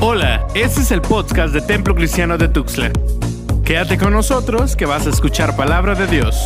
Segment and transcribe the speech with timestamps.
[0.00, 2.92] Hola, este es el podcast de Templo Cristiano de Tuxtla.
[3.64, 6.36] Quédate con nosotros que vas a escuchar palabra de Dios.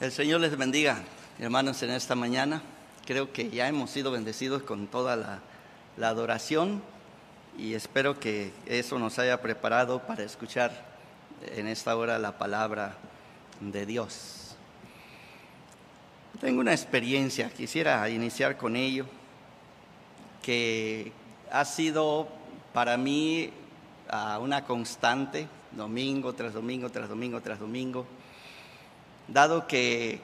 [0.00, 1.02] El Señor les bendiga,
[1.38, 2.62] hermanos, en esta mañana.
[3.04, 5.40] Creo que ya hemos sido bendecidos con toda la,
[5.98, 6.82] la adoración
[7.58, 10.72] y espero que eso nos haya preparado para escuchar
[11.54, 12.96] en esta hora la palabra
[13.60, 14.37] de Dios.
[16.40, 19.06] Tengo una experiencia, quisiera iniciar con ello,
[20.40, 21.10] que
[21.50, 22.28] ha sido
[22.72, 23.50] para mí
[24.08, 28.06] ah, una constante, domingo tras domingo, tras domingo, tras domingo,
[29.26, 30.20] dado que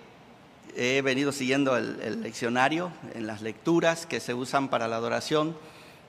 [0.77, 5.57] he venido siguiendo el, leccionario en las lecturas que se usan para la adoración,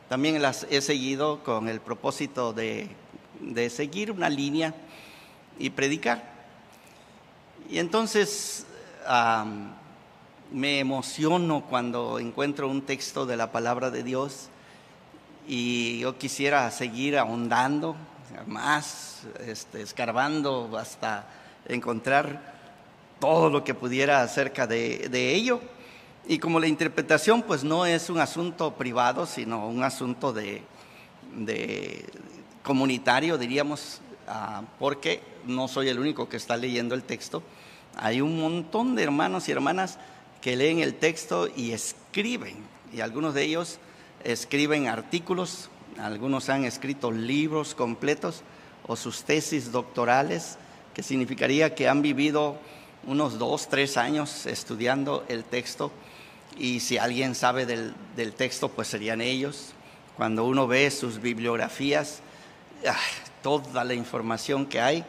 [0.08, 2.90] también las he seguido con el propósito de,
[3.40, 4.76] de seguir una línea
[5.58, 6.31] y predicar.
[7.72, 8.67] Y entonces
[10.52, 14.50] me emociono cuando encuentro un texto de la palabra de Dios
[15.47, 17.95] y yo quisiera seguir ahondando
[18.47, 21.28] más, este, escarbando hasta
[21.67, 22.55] encontrar
[23.20, 25.61] todo lo que pudiera acerca de, ello.
[26.28, 30.64] Y como la interpretación pues no es un asunto privado, sino un asunto de,
[31.36, 32.05] de
[32.64, 37.44] comunitario, diríamos, ah, porque no soy el único que está leyendo el texto.
[37.98, 40.00] Hay un montón de hermanos y hermanas
[40.46, 42.58] que leen el texto y escriben,
[42.94, 43.80] y algunos de ellos
[44.24, 48.44] escriben artículos, algunos han escrito libros completos
[48.86, 50.60] o sus tesis doctorales,
[50.94, 52.58] que significaría que han vivido
[53.08, 55.92] unos dos, tres años estudiando el texto
[56.60, 59.73] y si alguien sabe del, del texto, pues serían ellos.
[60.16, 62.20] Cuando uno ve sus bibliografías,
[62.88, 62.96] ah,
[63.42, 65.04] toda la información que hay,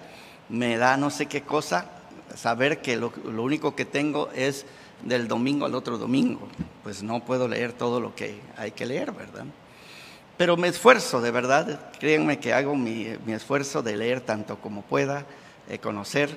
[0.49, 1.91] me da no sé qué cosa
[2.35, 4.65] saber que lo, lo, único que tengo es
[5.03, 6.49] del domingo al otro domingo.
[6.83, 9.45] Pues no puedo leer todo lo que hay que leer, ¿verdad?
[10.37, 14.83] Pero me esfuerzo, de verdad, créanme que hago mi, mi esfuerzo de leer tanto como
[14.83, 15.25] pueda,
[15.69, 16.37] eh, conocer.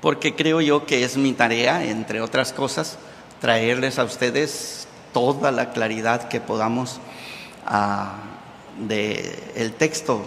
[0.00, 2.98] Porque creo yo que es mi tarea, entre otras cosas,
[3.40, 7.00] traerles a ustedes toda la claridad que podamos
[7.66, 10.22] uh, de el texto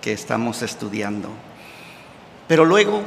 [0.00, 1.28] que estamos estudiando.
[2.48, 3.02] Pero luego,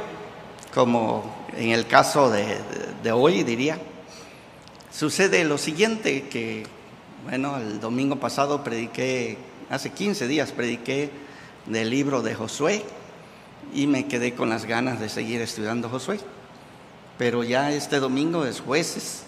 [0.74, 2.58] como en el caso de, de,
[3.02, 3.78] de hoy diría,
[4.90, 6.64] sucede lo siguiente, que
[7.24, 9.36] bueno, el domingo pasado prediqué,
[9.68, 11.10] hace 15 días prediqué
[11.66, 12.84] del libro de Josué,
[13.74, 16.20] y me quedé con las ganas de seguir estudiando Josué.
[17.18, 19.24] Pero ya este domingo es jueces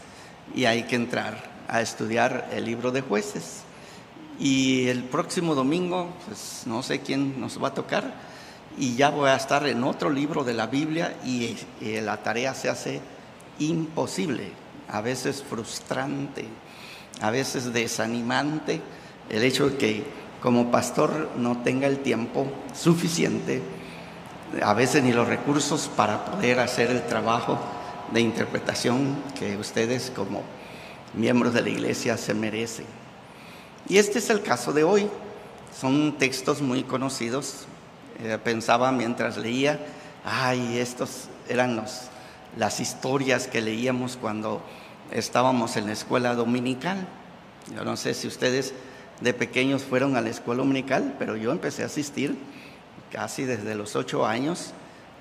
[0.54, 3.62] y hay que entrar a estudiar el libro de jueces.
[4.38, 8.14] Y el próximo domingo, pues no sé quién nos va a tocar,
[8.78, 12.68] y ya voy a estar en otro libro de la Biblia y, la tarea se
[12.68, 13.00] hace
[13.58, 14.52] imposible,
[14.88, 16.46] a veces frustrante,
[17.20, 18.80] a veces desanimante,
[19.28, 20.04] el hecho de que
[20.40, 23.62] como pastor no tenga el tiempo suficiente
[24.62, 27.58] a veces ni los recursos para poder hacer el trabajo
[28.12, 30.42] de interpretación que ustedes como
[31.14, 32.86] miembros de la iglesia se merecen.
[33.88, 35.08] Y este es el caso de hoy.
[35.78, 37.66] Son textos muy conocidos.
[38.22, 39.80] Eh, pensaba mientras leía,
[40.24, 42.08] ay, estos eran los,
[42.58, 44.62] las historias que leíamos cuando
[45.10, 47.06] estábamos en la escuela dominical.
[47.74, 48.74] Yo no sé si ustedes
[49.22, 52.36] de pequeños fueron a la escuela dominical, pero yo empecé a asistir
[53.10, 54.72] casi desde los ocho años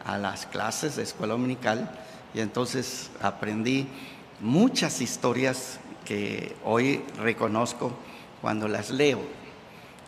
[0.06, 1.90] a las clases de escuela dominical
[2.34, 3.88] y entonces aprendí
[4.42, 7.94] muchas historias que hoy reconozco
[8.42, 9.22] cuando las leo.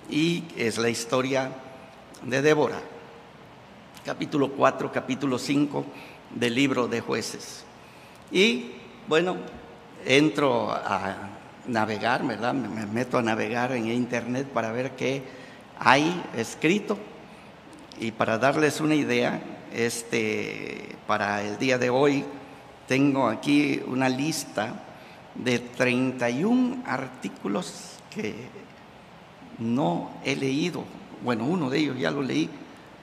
[0.09, 1.51] Y es la historia
[2.23, 2.79] de Débora,
[4.05, 5.85] capítulo 4, capítulo 5
[6.35, 7.63] del libro de jueces.
[8.31, 8.71] Y
[9.07, 9.37] bueno,
[10.05, 11.29] entro a
[11.67, 12.53] navegar, ¿verdad?
[12.53, 15.23] Me meto a navegar en internet para ver qué
[15.79, 16.97] hay escrito
[17.99, 19.41] y para darles una idea,
[19.73, 22.23] este, para el día de hoy
[22.87, 24.83] tengo aquí una lista
[25.33, 28.35] de 31 artículos que
[29.57, 30.83] no he leído.
[31.23, 32.49] Bueno, uno de ellos ya lo leí.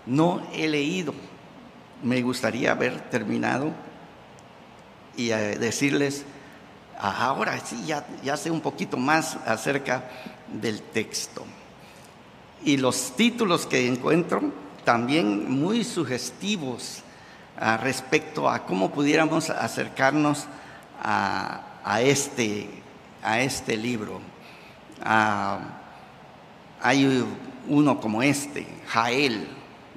[0.06, 1.14] No he leído.
[2.02, 3.72] Me gustaría haber terminado
[5.16, 6.24] y eh, decirles,
[6.98, 10.04] ahora sí, ya, sé un poquito más acerca
[10.52, 11.44] del texto.
[12.64, 14.52] Y los títulos que encuentro
[14.84, 17.02] también muy sugestivos
[17.60, 20.46] uh, respecto a cómo pudiéramos acercarnos
[21.02, 22.68] a, este,
[23.22, 24.20] a este libro.
[25.04, 25.58] Uh,
[26.80, 27.04] hay
[27.68, 29.48] uno como este, Jael,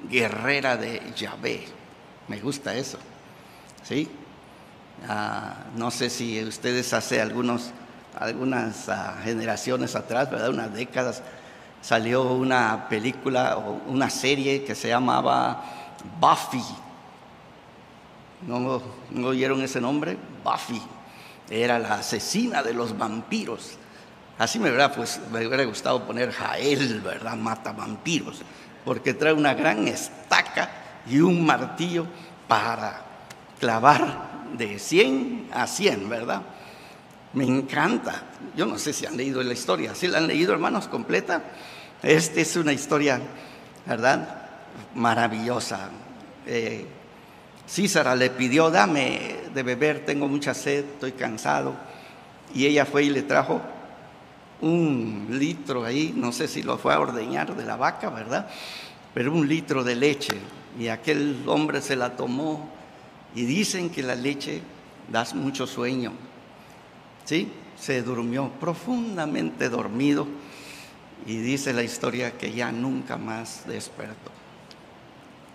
[0.08, 1.64] guerrera de Yahvé.
[2.28, 2.98] Me gusta eso.
[3.82, 4.08] ¿sí?
[5.08, 7.70] Ah, no sé si ustedes hace algunos,
[8.18, 10.50] algunas ah, generaciones atrás, ¿verdad?
[10.50, 11.22] Unas décadas,
[11.80, 15.64] salió una película o una serie que se llamaba
[16.20, 16.64] Buffy.
[18.46, 20.16] ¿No, ¿No oyeron ese nombre?
[20.44, 20.80] Buffy.
[21.50, 23.78] Era la asesina de los vampiros.
[24.42, 27.36] Así me hubiera, pues, me hubiera gustado poner Jael, ¿verdad?
[27.36, 28.42] Mata vampiros.
[28.84, 30.68] Porque trae una gran estaca
[31.06, 32.06] y un martillo
[32.48, 33.02] para
[33.60, 36.42] clavar de 100 a 100, ¿verdad?
[37.34, 38.20] Me encanta.
[38.56, 39.94] Yo no sé si han leído la historia.
[39.94, 41.44] ¿Sí la han leído, hermanos, completa?
[42.02, 43.20] Esta es una historia,
[43.86, 44.42] ¿verdad?
[44.96, 45.88] Maravillosa.
[46.48, 46.84] Eh,
[48.16, 51.76] le pidió, dame de beber, tengo mucha sed, estoy cansado.
[52.52, 53.62] Y ella fue y le trajo
[54.62, 58.48] un litro ahí, no sé si lo fue a ordeñar de la vaca, ¿verdad?
[59.12, 60.34] Pero un litro de leche.
[60.78, 62.70] Y aquel hombre se la tomó
[63.34, 64.62] y dicen que la leche
[65.10, 66.12] da mucho sueño.
[67.24, 67.52] ¿Sí?
[67.78, 70.26] Se durmió profundamente dormido
[71.26, 74.30] y dice la historia que ya nunca más despertó.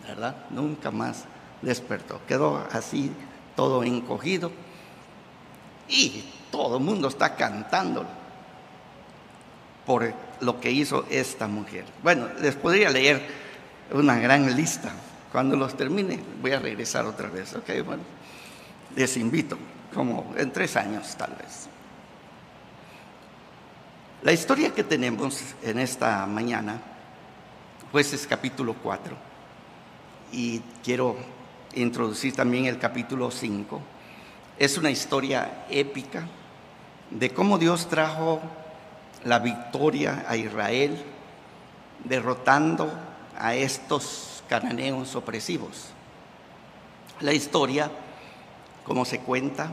[0.05, 0.35] ¿Verdad?
[0.49, 1.25] Nunca más
[1.61, 2.19] despertó.
[2.27, 3.11] Quedó así
[3.55, 4.51] todo encogido
[5.87, 8.05] y todo el mundo está cantando
[9.87, 11.85] por lo que hizo esta mujer.
[12.03, 13.25] Bueno, les podría leer
[13.91, 14.91] una gran lista.
[15.31, 17.55] Cuando los termine voy a regresar otra vez.
[17.55, 18.03] Ok, bueno,
[18.95, 19.57] les invito,
[19.93, 21.69] como en tres años tal vez.
[24.23, 26.81] La historia que tenemos en esta mañana,
[27.91, 29.15] pues es capítulo 4.
[30.33, 31.15] Y quiero
[31.75, 33.81] introducir también el capítulo 5.
[34.59, 36.27] Es una historia épica
[37.09, 38.41] de cómo Dios trajo
[39.23, 40.97] la victoria a Israel,
[42.03, 42.91] derrotando
[43.37, 45.89] a estos cananeos opresivos.
[47.19, 47.91] La historia,
[48.85, 49.69] como se cuenta,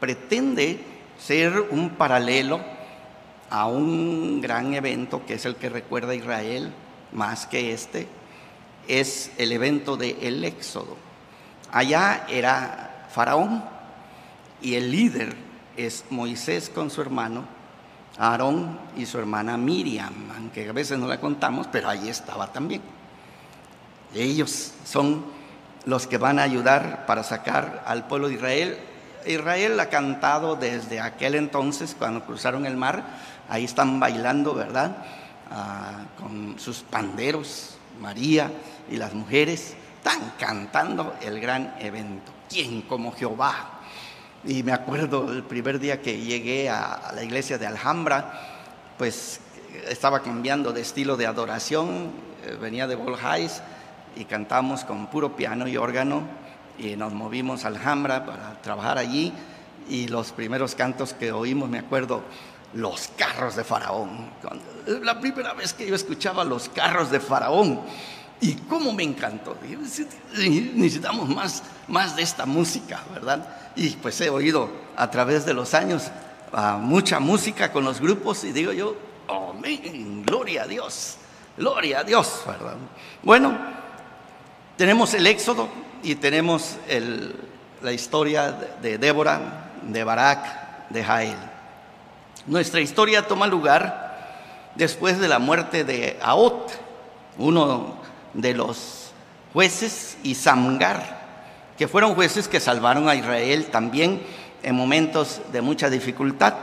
[0.00, 0.80] pretende
[1.18, 2.60] ser un paralelo
[3.50, 6.72] a un gran evento que es el que recuerda a Israel
[7.12, 8.08] más que este,
[8.88, 10.96] es el evento del el Éxodo.
[11.70, 13.62] Allá era Faraón
[14.60, 15.36] y el líder
[15.76, 17.44] es Moisés con su hermano
[18.18, 22.82] Aarón y su hermana Miriam, aunque a veces no la contamos, pero ahí estaba también.
[24.14, 25.24] Ellos son
[25.86, 28.78] los que van a ayudar para sacar al pueblo de Israel.
[29.26, 33.02] Israel ha cantado desde aquel entonces, cuando cruzaron el mar,
[33.48, 34.96] ahí están bailando, ¿verdad?
[35.50, 38.50] Ah, con sus panderos, María
[38.90, 42.32] y las mujeres, están cantando el gran evento.
[42.48, 43.81] ¿Quién como Jehová?
[44.44, 48.40] Y me acuerdo el primer día que llegué a, la iglesia de Alhambra,
[48.98, 49.40] pues
[49.88, 52.10] estaba cambiando de estilo de adoración,
[52.44, 53.62] eh, venía de Volhais
[54.16, 56.22] y cantamos con puro piano y órgano
[56.76, 59.32] y nos movimos a Alhambra para trabajar allí
[59.88, 62.22] y los primeros cantos que oímos, me acuerdo,
[62.74, 64.30] los carros de Faraón.
[64.86, 67.80] La primera vez que yo escuchaba los carros de Faraón
[68.42, 69.56] y cómo me encantó.
[70.34, 73.46] Necesitamos más, más de esta música, ¿verdad?
[73.76, 76.10] Y pues he oído a través de los años
[76.52, 78.96] ah, mucha música con los grupos y digo yo,
[79.28, 81.18] amén, gloria a Dios,
[81.56, 82.74] gloria a Dios, ¿verdad?
[83.22, 83.56] Bueno,
[84.76, 85.68] tenemos el Éxodo
[86.02, 86.78] y tenemos
[87.80, 91.36] la historia de Débora, de Barak, de Jael.
[92.48, 96.72] Nuestra historia toma lugar después de la muerte de Aot,
[97.38, 98.01] uno
[98.34, 99.12] de los
[99.52, 101.20] jueces y Samgar,
[101.76, 104.22] que fueron jueces que salvaron a Israel también
[104.62, 106.54] en momentos de mucha dificultad.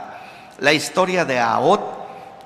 [0.58, 1.80] La historia de Aot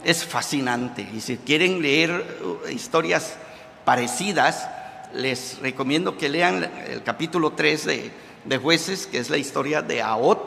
[0.04, 2.10] es fascinante y si quieren leer
[2.44, 3.36] uh, historias
[3.84, 4.68] parecidas,
[5.14, 8.10] les recomiendo que lean el capítulo 3 de,
[8.44, 10.40] de jueces, que es la historia de Aot,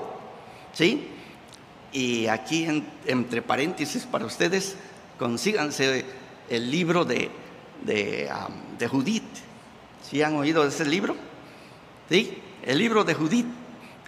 [0.73, 1.09] ¿sí?
[1.93, 4.75] Y aquí entre paréntesis para ustedes,
[5.17, 6.05] consíganse
[6.49, 7.31] el libro de
[7.83, 8.29] de,
[8.77, 9.23] de Judith.
[10.09, 11.15] ¿Sí han oído ese libro?
[12.09, 12.41] ¿Sí?
[12.63, 13.47] El libro de Judith.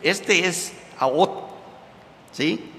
[0.01, 1.49] Este es Aot,
[2.31, 2.71] ¿sí?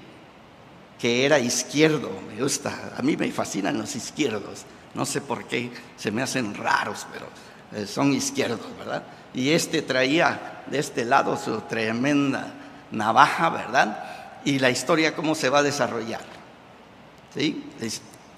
[0.99, 2.93] Que era izquierdo, me gusta.
[2.97, 4.65] A mí me fascinan los izquierdos.
[4.93, 7.27] No sé por qué se me hacen raros, pero
[7.73, 9.03] eh, son izquierdos, ¿verdad?
[9.33, 12.53] Y este traía de este lado su tremenda
[12.91, 14.41] navaja, ¿verdad?
[14.43, 16.21] Y la historia cómo se va a desarrollar.
[17.33, 17.63] ¿Sí?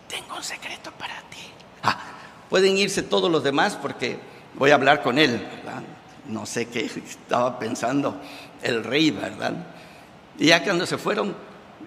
[0.08, 1.23] tengo un secreto para
[2.54, 4.20] Pueden irse todos los demás porque
[4.54, 5.44] voy a hablar con él.
[6.30, 8.16] No sé qué estaba pensando
[8.62, 9.56] el rey, ¿verdad?
[10.38, 11.36] Y ya cuando se fueron,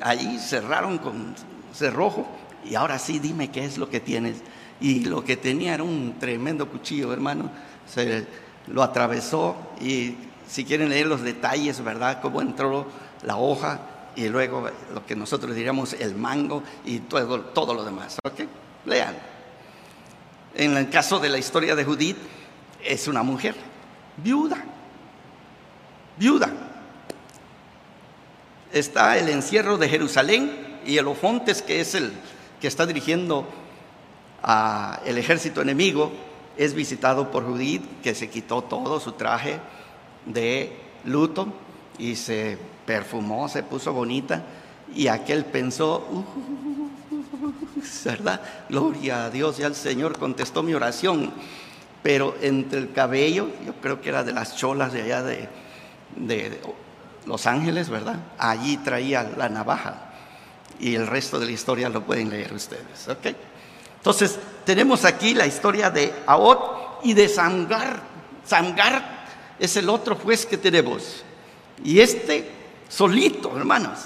[0.01, 1.37] ahí cerraron con
[1.73, 2.27] cerrojo.
[2.65, 4.39] Y ahora sí, dime qué es lo que tienes.
[4.81, 7.49] Y lo que tenía era un tremendo cuchillo, hermano.
[7.87, 8.27] Se
[8.67, 10.17] lo atravesó y,
[10.49, 12.21] si quieren leer los detalles, ¿verdad?
[12.21, 12.89] Cómo entró
[13.23, 13.79] la hoja
[14.17, 18.19] y luego lo que nosotros diríamos el mango y todo, todo lo demás.
[18.25, 18.41] ¿Ok?
[18.85, 19.36] Lean.
[20.57, 22.17] En el caso de la historia de Judith,
[22.85, 23.55] es una mujer
[24.17, 24.65] viuda.
[26.17, 26.51] Viuda.
[28.73, 32.13] Está el encierro de Jerusalén y el Ofontes, que es el
[32.61, 33.47] que está dirigiendo
[34.43, 36.13] al ejército enemigo,
[36.57, 39.59] es visitado por Judith, que se quitó todo su traje
[40.25, 41.49] de luto
[41.99, 44.43] y se perfumó, se puso bonita
[44.95, 46.86] y aquel pensó, uh,
[48.05, 48.41] ¿verdad?
[48.69, 51.33] Gloria a Dios, ya el Señor contestó mi oración,
[52.03, 55.49] pero entre el cabello, yo creo que era de las cholas de allá de,
[56.17, 56.61] de
[57.27, 58.17] Los Ángeles, ¿verdad?
[58.39, 60.13] Allí traía la navaja
[60.79, 63.27] y el resto de la historia lo pueden leer ustedes, ¿ok?
[63.97, 68.01] Entonces, tenemos aquí la historia de Aot y de Samgar.
[68.45, 69.27] Samgar
[69.59, 71.25] es el otro juez que tenemos.
[71.83, 72.51] Y este
[72.89, 73.99] solito, hermanos,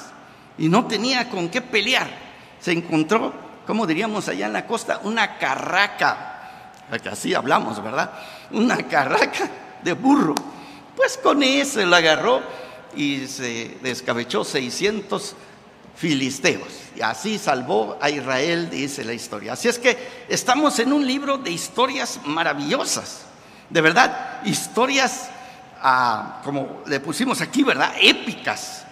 [0.57, 2.30] y no tenía con qué pelear.
[2.61, 3.33] Se encontró,
[3.67, 6.27] como diríamos allá en la costa, una carraca,
[7.03, 8.11] que así hablamos, ¿verdad?
[8.51, 9.49] Una carraca
[9.83, 10.35] de burro.
[10.97, 12.43] Pues con ese la agarró
[12.95, 15.37] y se descabechó 600
[15.95, 16.69] filisteos.
[16.97, 19.53] Y así salvó a Israel, dice la historia.
[19.53, 23.23] Así es que estamos en un libro de historias maravillosas.
[23.71, 25.31] De verdad, historias
[26.45, 27.95] como le pusimos aquí, ¿verdad?
[28.01, 28.85] Épicas.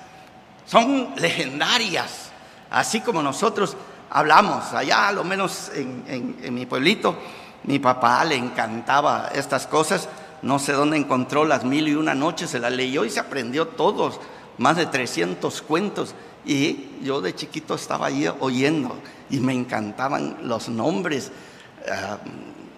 [0.65, 2.28] Son legendarias.
[2.71, 3.77] Así como nosotros
[4.11, 7.17] hablamos allá, a lo menos en, mi pueblito,
[7.65, 10.09] mi papá le encantaba estas cosas.
[10.43, 13.69] No sé dónde encontró las mil y una noches, se las leyó y se aprendió
[13.69, 14.21] todos,
[14.59, 16.15] más de 300 cuentos.
[16.45, 18.97] Y yo de chiquito estaba ahí oyendo
[19.29, 21.31] y me encantaban los nombres
[21.85, 21.93] eh,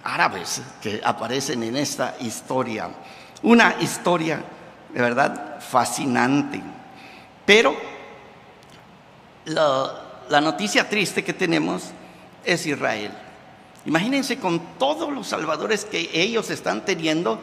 [0.03, 2.89] árabes que aparecen en esta historia.
[3.43, 4.43] Una historia
[4.93, 6.61] de verdad fascinante.
[7.45, 7.75] Pero
[9.45, 11.85] la, noticia triste que tenemos
[12.45, 13.13] es Israel.
[13.87, 17.41] Imagínense con todos los salvadores que ellos están teniendo,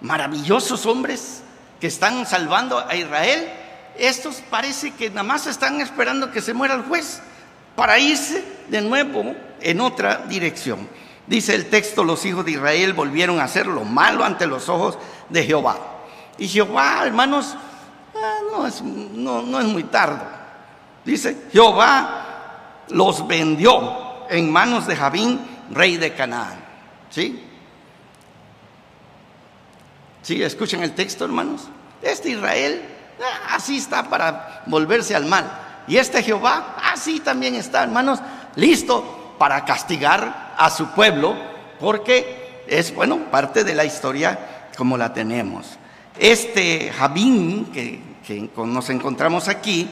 [0.00, 1.42] maravillosos hombres
[1.80, 3.48] que están salvando a Israel.
[3.98, 7.22] Estos parece que nada más están esperando que se muera el juez
[7.74, 10.88] para irse de nuevo en otra dirección.
[11.26, 14.98] Dice el texto, los hijos de Israel volvieron a hacer lo malo ante los ojos
[15.28, 15.76] de Jehová.
[16.38, 17.56] Y Jehová, hermanos,
[18.14, 20.20] ah, no, es, no, es muy tarde.
[21.06, 26.58] Dice, Jehová los vendió en manos de Jabín, rey de Canaán.
[27.08, 27.42] ¿Sí?
[30.22, 30.42] ¿Sí?
[30.42, 31.68] Escuchen el texto, hermanos.
[32.02, 32.82] Este Israel
[33.20, 35.48] ah, así está para volverse al mal.
[35.86, 38.18] Y este Jehová así también está, hermanos,
[38.56, 41.36] listo para castigar a su pueblo,
[41.78, 45.78] porque es, bueno, parte de la historia como la tenemos.
[46.18, 49.88] Este Jabín que, nos encontramos aquí,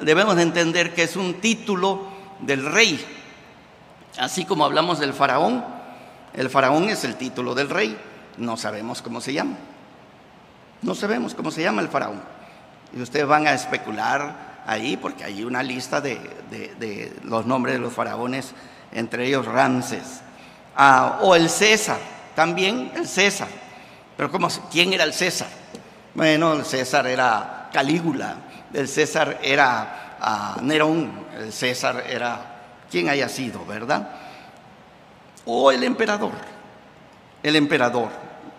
[0.00, 2.06] debemos de entender que es un título
[2.40, 3.04] del rey.
[4.18, 5.64] Así como hablamos del faraón,
[6.34, 7.96] el faraón es el título del rey,
[8.36, 9.56] no sabemos cómo se llama.
[10.82, 12.20] No sabemos cómo se llama el faraón.
[12.96, 16.18] Y ustedes van a especular ahí porque hay una lista de,
[16.50, 18.52] de los nombres de los faraones,
[18.92, 20.22] entre ellos Ramses.
[20.76, 21.98] Ah, o el César,
[22.36, 23.48] también el César.
[24.16, 25.48] Pero ¿cómo, ¿quién era el César?
[26.14, 28.36] Bueno, el César era Calígula,
[28.72, 32.56] el César era ah, Nerón, el César era
[32.90, 34.08] quien haya sido, ¿verdad?
[35.44, 36.32] O el emperador,
[37.42, 38.08] el emperador,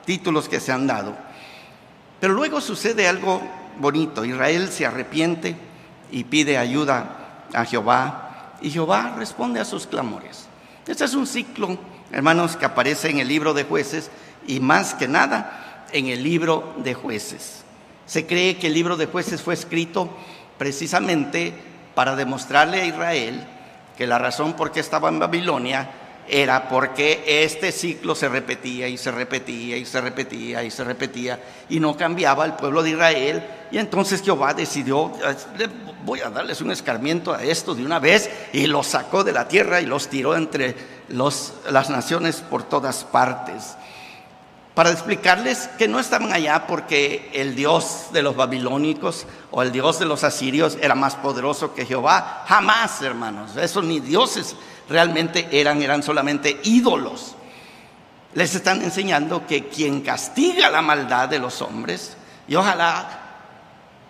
[0.05, 1.15] títulos que se han dado.
[2.19, 3.41] Pero luego sucede algo
[3.79, 5.55] bonito, Israel se arrepiente
[6.11, 10.47] y pide ayuda a Jehová y Jehová responde a sus clamores.
[10.87, 11.77] Este es un ciclo,
[12.11, 14.09] hermanos, que aparece en el libro de jueces
[14.47, 17.63] y más que nada en el libro de jueces.
[18.09, 20.09] Se cree que el libro de jueces fue escrito
[20.57, 21.53] precisamente
[21.93, 23.45] para demostrarle a Israel
[23.95, 25.91] que la razón por qué estaba en Babilonia
[26.27, 31.39] era porque este ciclo se repetía y se repetía y se repetía y se repetía
[31.69, 33.43] y no cambiaba el pueblo de Israel.
[33.69, 35.13] Y entonces Jehová decidió,
[36.03, 39.47] voy a darles un escarmiento a esto de una vez y los sacó de la
[39.47, 40.75] tierra y los tiró entre
[41.09, 43.75] las naciones por todas partes
[44.79, 49.99] para explicarles que no estaban allá porque el Dios de los babilónicos o el Dios
[49.99, 52.45] de los asirios era más poderoso que Jehová.
[52.47, 53.57] Jamás, hermanos.
[53.57, 54.55] Esos ni dioses
[54.87, 57.35] realmente eran, eran solamente ídolos.
[58.35, 62.15] Les están enseñando que quien castiga la maldad de los hombres,
[62.47, 63.19] y ojalá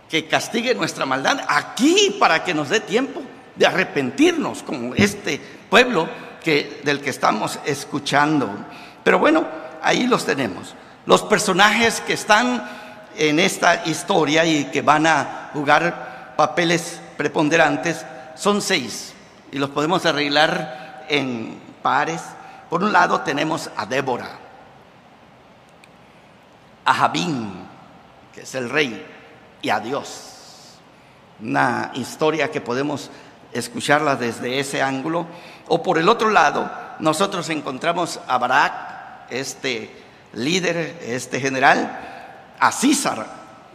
[0.07, 3.23] que castigue nuestra maldad aquí para que nos dé tiempo
[3.55, 6.07] de arrepentirnos como este pueblo
[6.43, 8.51] que, del que estamos escuchando.
[9.03, 9.47] Pero bueno,
[9.81, 10.75] ahí los tenemos.
[11.05, 12.69] Los personajes que están
[13.17, 18.05] en esta historia y que van a jugar papeles preponderantes
[18.35, 19.13] son seis
[19.51, 22.21] y los podemos arreglar en pares.
[22.69, 24.29] Por un lado tenemos a Débora,
[26.85, 27.67] a Jabín,
[28.33, 29.05] que es el rey,
[29.61, 30.77] y a Dios.
[31.41, 33.09] Una historia que podemos
[33.53, 35.25] escucharla desde ese ángulo.
[35.67, 36.69] O por el otro lado,
[36.99, 38.73] nosotros encontramos a Barak,
[39.29, 39.91] este
[40.33, 43.25] líder, este general, a César,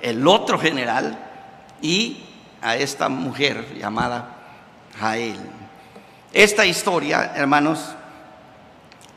[0.01, 1.19] el otro general,
[1.81, 2.25] y
[2.63, 4.37] a esta mujer llamada
[4.99, 5.39] Jael.
[6.33, 7.81] Esta historia, hermanos,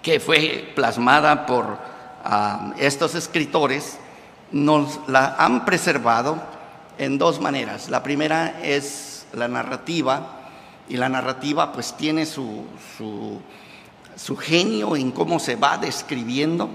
[0.02, 1.78] que fue plasmada por
[2.24, 3.98] ah, estos escritores,
[4.52, 6.42] nos la han preservado
[6.98, 7.90] en dos maneras.
[7.90, 10.38] La primera es la narrativa,
[10.90, 12.66] y la narrativa pues tiene su,
[12.98, 13.42] su,
[14.18, 16.70] su genio en cómo se va describiendo.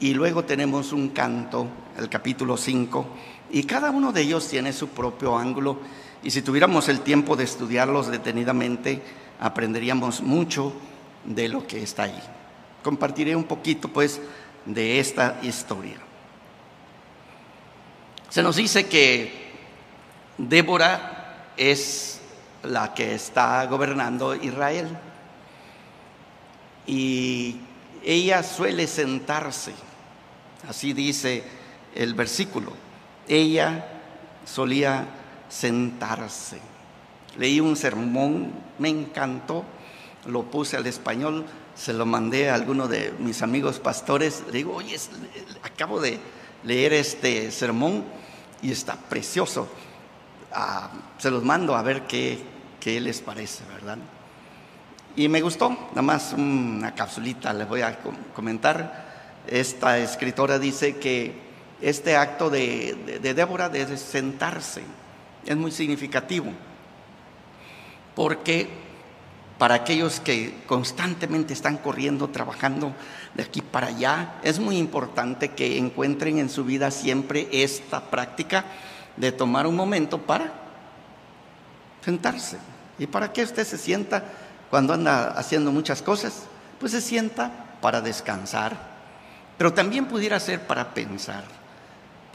[0.00, 3.06] Y luego tenemos un canto, el capítulo 5,
[3.50, 5.78] y cada uno de ellos tiene su propio ángulo.
[6.22, 9.00] Y si tuviéramos el tiempo de estudiarlos detenidamente,
[9.40, 10.72] aprenderíamos mucho
[11.24, 12.20] de lo que está ahí.
[12.82, 14.20] Compartiré un poquito pues
[14.66, 15.98] de esta historia.
[18.28, 19.46] Se nos dice que
[20.36, 22.20] Débora es
[22.64, 24.88] la que está gobernando Israel
[26.86, 27.56] y
[28.04, 29.72] ella suele sentarse,
[30.68, 31.42] así dice
[31.94, 32.72] el versículo,
[33.28, 33.86] ella
[34.44, 35.06] solía
[35.48, 36.60] sentarse.
[37.38, 39.64] Leí un sermón, me encantó,
[40.26, 44.74] lo puse al español, se lo mandé a alguno de mis amigos pastores, le digo,
[44.74, 44.96] oye,
[45.62, 46.18] acabo de
[46.64, 48.04] leer este sermón
[48.62, 49.68] y está precioso.
[50.52, 52.38] Ah, se los mando a ver qué,
[52.80, 53.98] qué les parece, ¿verdad?
[55.16, 57.98] Y me gustó, nada más una capsulita les voy a
[58.34, 59.06] comentar.
[59.46, 61.32] Esta escritora dice que
[61.80, 64.82] este acto de, de, Débora de sentarse
[65.46, 66.52] es muy significativo,
[68.14, 68.68] porque
[69.56, 72.92] para aquellos que constantemente están corriendo, trabajando
[73.32, 78.66] de aquí para allá, es muy importante que encuentren en su vida siempre esta práctica
[79.16, 80.52] de tomar un momento para
[82.04, 82.58] sentarse.
[82.98, 84.24] ¿Y para qué usted se sienta
[84.70, 86.44] cuando anda haciendo muchas cosas?
[86.80, 87.50] Pues se sienta
[87.80, 88.76] para descansar,
[89.56, 91.44] pero también pudiera ser para pensar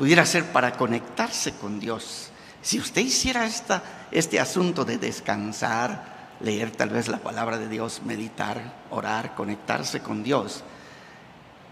[0.01, 2.31] pudiera ser para conectarse con Dios.
[2.63, 8.01] Si usted hiciera esta, este asunto de descansar, leer tal vez la palabra de Dios,
[8.03, 10.63] meditar, orar, conectarse con Dios,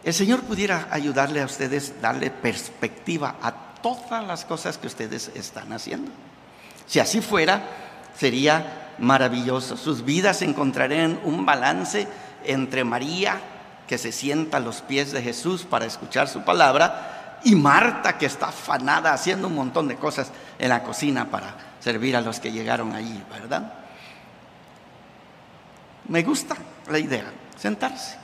[0.04, 5.74] el Señor pudiera ayudarle a ustedes, darle perspectiva a todas las cosas que ustedes están
[5.74, 6.12] haciendo.
[6.86, 7.64] Si así fuera,
[8.16, 9.78] sería maravilloso.
[9.78, 12.08] Sus vidas encontrarían un balance
[12.46, 13.40] entre María,
[13.88, 18.26] que se sienta a los pies de Jesús para escuchar su palabra, y Marta que
[18.26, 22.52] está afanada haciendo un montón de cosas en la cocina para servir a los que
[22.52, 23.74] llegaron allí, ¿verdad?
[26.08, 26.56] Me gusta
[26.90, 28.18] la idea, sentarse.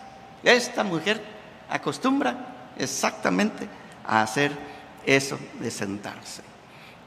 [0.44, 1.24] Esta mujer
[1.70, 2.36] acostumbra
[2.78, 3.68] exactamente
[4.06, 4.52] a hacer
[5.06, 6.42] eso de sentarse.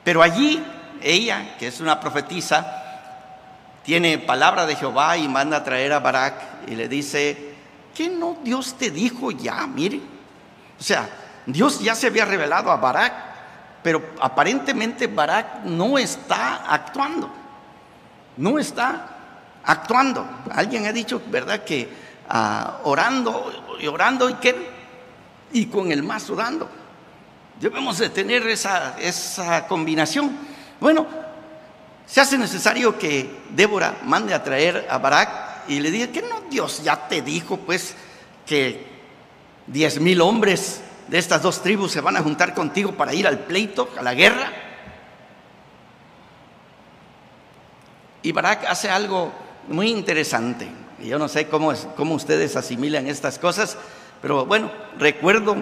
[0.02, 0.64] Pero allí
[1.02, 2.87] ella, que es una profetisa,
[3.88, 6.34] tiene palabra de Jehová y manda a traer a Barak
[6.66, 7.54] y le dice,
[7.96, 9.66] ¿qué no Dios te dijo ya?
[9.66, 9.98] Mire,
[10.78, 11.08] o sea,
[11.46, 13.14] Dios ya se había revelado a Barak,
[13.82, 17.30] pero aparentemente Barak no está actuando.
[18.36, 19.08] No está
[19.64, 20.28] actuando.
[20.50, 21.64] Alguien ha dicho, ¿verdad?
[21.64, 21.88] Que
[22.28, 24.70] ah, orando y orando y qué?
[25.54, 26.68] Y con el mazo dando.
[27.58, 30.36] Debemos de tener esa, esa combinación.
[30.78, 31.06] Bueno,
[32.18, 36.40] se hace necesario que Débora mande a traer a Barak y le diga que no,
[36.50, 37.94] Dios ya te dijo pues
[38.44, 38.84] que
[39.68, 43.38] diez mil hombres de estas dos tribus se van a juntar contigo para ir al
[43.38, 44.50] pleito, a la guerra.
[48.24, 49.32] Y Barak hace algo
[49.68, 50.66] muy interesante.
[51.00, 53.78] Yo no sé cómo, cómo ustedes asimilan estas cosas,
[54.20, 55.56] pero bueno, recuerdo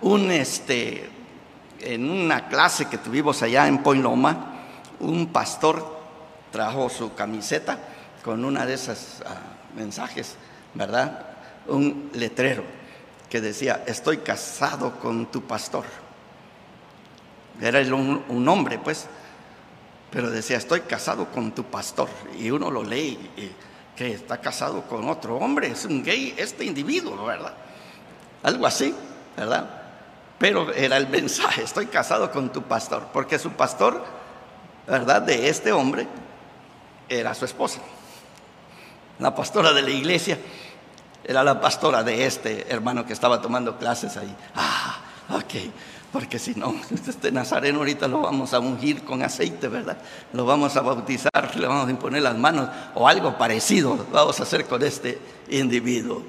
[0.00, 1.10] un, este,
[1.80, 4.49] en una clase que tuvimos allá en Point Loma,
[5.00, 5.98] un pastor
[6.52, 7.78] trajo su camiseta
[8.24, 9.36] con una de esas ah,
[9.74, 10.36] mensajes,
[10.74, 11.26] ¿verdad?
[11.66, 12.64] Un letrero
[13.28, 15.84] que decía, estoy casado con tu pastor.
[17.60, 19.06] Era un, hombre, pues,
[20.10, 22.08] pero decía, estoy casado con tu pastor.
[22.38, 23.18] Y uno lo lee,
[23.94, 27.54] que está casado con otro hombre, es un gay este individuo, ¿verdad?
[28.42, 28.94] Algo así,
[29.36, 29.68] ¿verdad?
[30.38, 34.02] Pero era el mensaje, estoy casado con tu pastor, porque su pastor,
[34.90, 35.22] ¿verdad?
[35.22, 36.06] De este hombre
[37.08, 37.80] era su esposa,
[39.18, 40.38] la pastora de la iglesia
[41.24, 44.34] era la pastora de este hermano que estaba tomando clases ahí.
[44.54, 45.00] Ah,
[45.32, 45.54] Ok,
[46.12, 46.74] porque si no,
[47.08, 49.98] este nazareno ahorita lo vamos a ungir con aceite, ¿verdad?
[50.32, 54.42] Lo vamos a bautizar, le vamos a imponer las manos o algo parecido vamos a
[54.42, 55.18] hacer con este
[55.50, 56.22] individuo.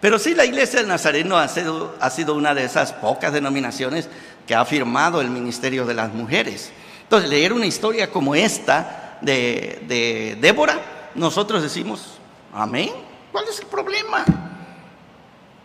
[0.00, 4.08] Pero sí, la iglesia del Nazareno ha sido, ha sido una de esas pocas denominaciones
[4.46, 6.70] que ha afirmado el ministerio de las mujeres.
[7.06, 12.18] Entonces, leer una historia como esta de, de Débora, nosotros decimos,
[12.52, 12.90] amén.
[13.30, 14.24] ¿Cuál es el problema?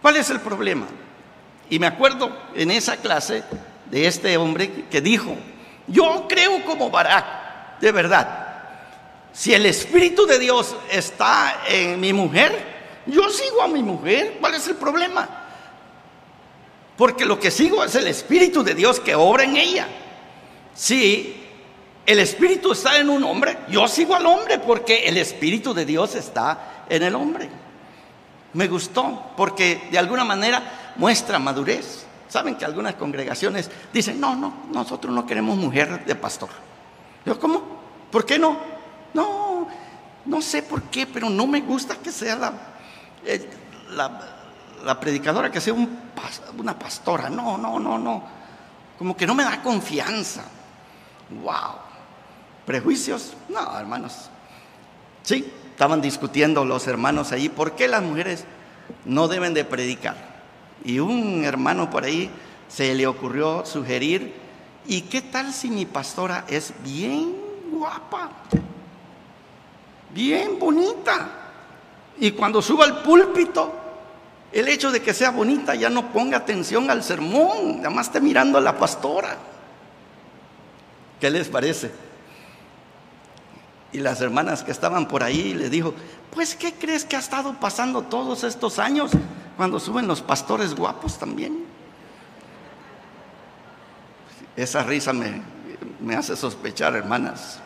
[0.04, 0.86] ¿Cuál es el problema?
[1.67, 3.43] Y me acuerdo en esa clase
[3.89, 5.36] de este hombre que dijo,
[5.88, 8.47] yo creo como Barak, de verdad,
[9.34, 14.54] si el Espíritu de Dios está en mi mujer, yo sigo a mi mujer, ¿cuál
[14.54, 15.27] es el problema?
[16.97, 19.88] Porque lo que sigo es el Espíritu de Dios que obra en ella.
[20.74, 21.42] Si
[22.06, 26.16] el Espíritu está en un hombre, yo sigo al hombre porque el Espíritu de Dios
[26.16, 27.50] está en el hombre.
[28.54, 32.06] Me gustó porque de alguna manera muestra madurez.
[32.28, 36.50] Saben que algunas congregaciones dicen, no, no, nosotros no queremos mujer de pastor.
[37.26, 37.62] Yo, ¿cómo?
[38.10, 38.58] ¿Por qué no?
[39.14, 39.68] No,
[40.26, 42.54] no sé por qué, pero no me gusta que sea la,
[43.26, 43.50] eh,
[43.92, 47.30] la, predicadora, que sea una pastora.
[47.30, 48.24] No, no, no, no.
[48.98, 50.44] Como que no me da confianza.
[51.44, 51.76] Wow.
[52.65, 53.34] ¿Prejuicios?
[53.50, 54.30] No, hermanos.
[55.24, 58.46] Sí, estaban discutiendo los hermanos ahí, ¿por qué las mujeres
[59.06, 60.15] no deben de predicar?
[60.84, 62.30] Y un hermano por ahí
[62.67, 64.34] se le ocurrió sugerir,
[64.86, 67.36] ¿y qué tal si mi pastora es bien
[67.72, 68.30] guapa?
[70.13, 71.30] Bien bonita.
[72.20, 73.74] Y cuando suba al púlpito,
[74.52, 78.20] el hecho de que sea bonita ya no ponga atención al sermón, nada más esté
[78.20, 79.38] mirando a la pastora.
[81.22, 81.92] ¿Qué les parece?
[83.94, 85.94] Y las hermanas que estaban por ahí le dijo,
[86.34, 89.12] pues ¿qué crees que ha estado pasando todos estos años
[89.56, 91.64] cuando suben los pastores guapos también?
[94.56, 95.44] Esa risa me,
[96.00, 97.60] me hace sospechar, hermanas.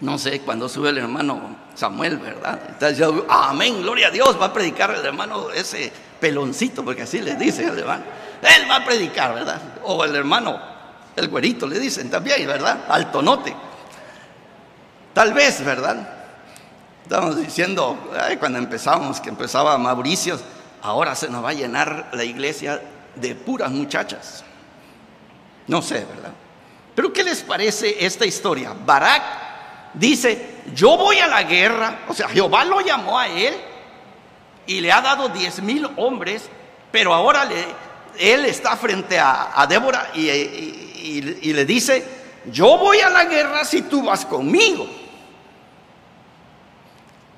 [0.00, 2.60] No sé, cuando sube el hermano Samuel, ¿verdad?
[2.68, 7.20] Entonces yo, amén, gloria a Dios, va a predicar el hermano ese peloncito, porque así
[7.20, 8.04] le dice el hermano.
[8.42, 9.60] Él va a predicar, ¿verdad?
[9.82, 10.73] O el hermano,
[11.16, 12.84] el güerito, le dicen también, ¿verdad?
[12.88, 13.54] Altonote.
[15.12, 16.08] Tal vez, ¿verdad?
[17.04, 20.38] Estamos diciendo, cuando empezamos, que empezaba Mauricio,
[20.82, 22.80] ahora se nos va a llenar la iglesia
[23.14, 24.42] de puras muchachas.
[25.66, 26.32] No sé, ¿verdad?
[26.94, 28.74] Pero ¿qué les parece esta historia?
[28.84, 29.22] Barak
[29.94, 33.54] dice, yo voy a la guerra, o sea, Jehová lo llamó a él
[34.66, 36.48] y le ha dado diez mil hombres,
[36.90, 37.48] pero ahora
[38.18, 42.04] él está frente a, Débora y, y le dice,
[42.50, 44.86] yo voy a la guerra si tú vas conmigo.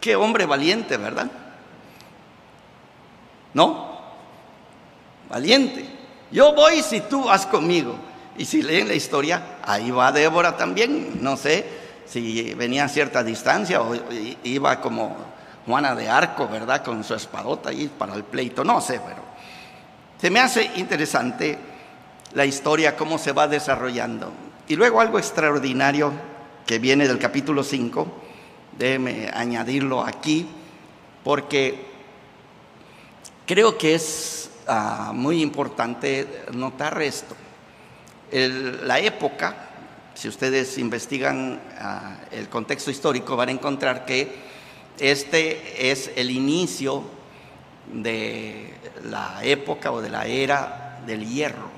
[0.00, 1.30] Qué hombre valiente, ¿verdad?
[3.54, 3.96] ¿No?
[5.28, 5.84] Valiente.
[6.30, 7.96] Yo voy si tú vas conmigo.
[8.38, 11.22] Y si leen la historia, ahí va Débora también.
[11.22, 11.64] No sé
[12.06, 13.94] si venía a cierta distancia o
[14.44, 15.16] iba como
[15.66, 16.84] Juana de Arco, ¿verdad?
[16.84, 18.62] Con su espadota ahí para el pleito.
[18.62, 19.22] No sé, pero
[20.20, 21.58] se me hace interesante
[22.36, 24.30] la historia, cómo se va desarrollando.
[24.68, 26.12] Y luego algo extraordinario
[26.66, 28.06] que viene del capítulo 5
[28.78, 30.46] déjeme añadirlo aquí,
[31.24, 31.86] porque
[33.46, 37.34] creo que es ah, muy importante notar esto.
[38.30, 39.56] la época,
[40.14, 44.44] si ustedes investigan ah, el contexto histórico, van a encontrar que
[44.98, 47.02] este es el inicio
[47.90, 51.75] de la época o de la era del hierro.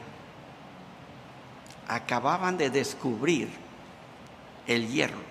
[1.89, 3.49] Acababan de descubrir
[4.67, 5.29] el hierro.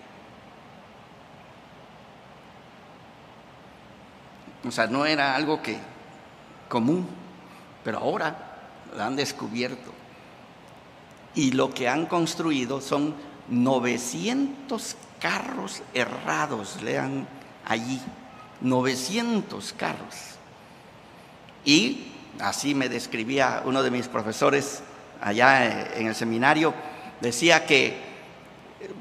[4.68, 5.78] O sea, no era algo que
[6.68, 7.08] común,
[7.84, 8.58] pero ahora
[8.96, 9.94] lo han descubierto.
[11.36, 13.14] Y lo que han construido son
[13.50, 17.28] 900 carros errados, lean
[17.66, 18.02] allí,
[18.62, 20.16] 900 carros.
[21.64, 24.82] Y así me describía uno de mis profesores
[25.22, 26.74] allá en el seminario,
[27.22, 28.06] decía que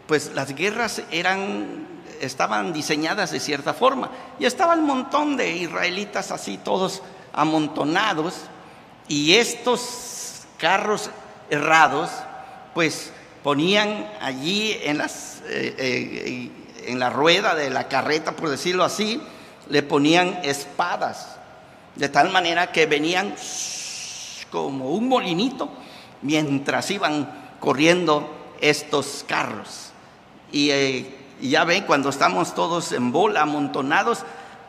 [0.07, 1.87] pues las guerras eran
[2.20, 4.11] estaban diseñadas de cierta forma.
[4.38, 7.02] Y estaba el montón de israelitas así, todos
[7.33, 8.35] amontonados,
[9.09, 11.11] y estos carros
[11.50, 12.11] errados,
[12.74, 16.50] pues ponían allí en, las, eh, eh,
[16.87, 19.22] en la rueda de la carreta, por decirlo así,
[19.68, 21.37] le ponían espadas,
[21.94, 23.35] de tal manera que venían
[24.50, 25.70] como un molinito
[26.27, 29.93] mientras iban corriendo estos carros.
[30.53, 34.21] Y eh, y ya ven, cuando estamos todos en bola, amontonados,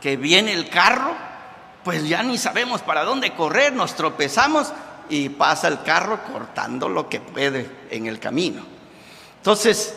[0.01, 1.15] que viene el carro,
[1.83, 4.73] pues ya ni sabemos para dónde correr, nos tropezamos
[5.09, 8.63] y pasa el carro cortando lo que puede en el camino.
[9.37, 9.95] Entonces,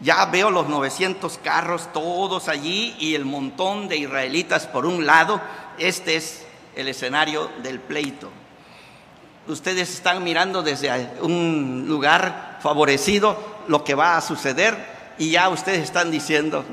[0.00, 5.40] ya veo los 900 carros todos allí y el montón de israelitas por un lado.
[5.78, 6.44] Este es
[6.74, 8.30] el escenario del pleito.
[9.48, 15.84] Ustedes están mirando desde un lugar favorecido lo que va a suceder y ya ustedes
[15.84, 16.64] están diciendo,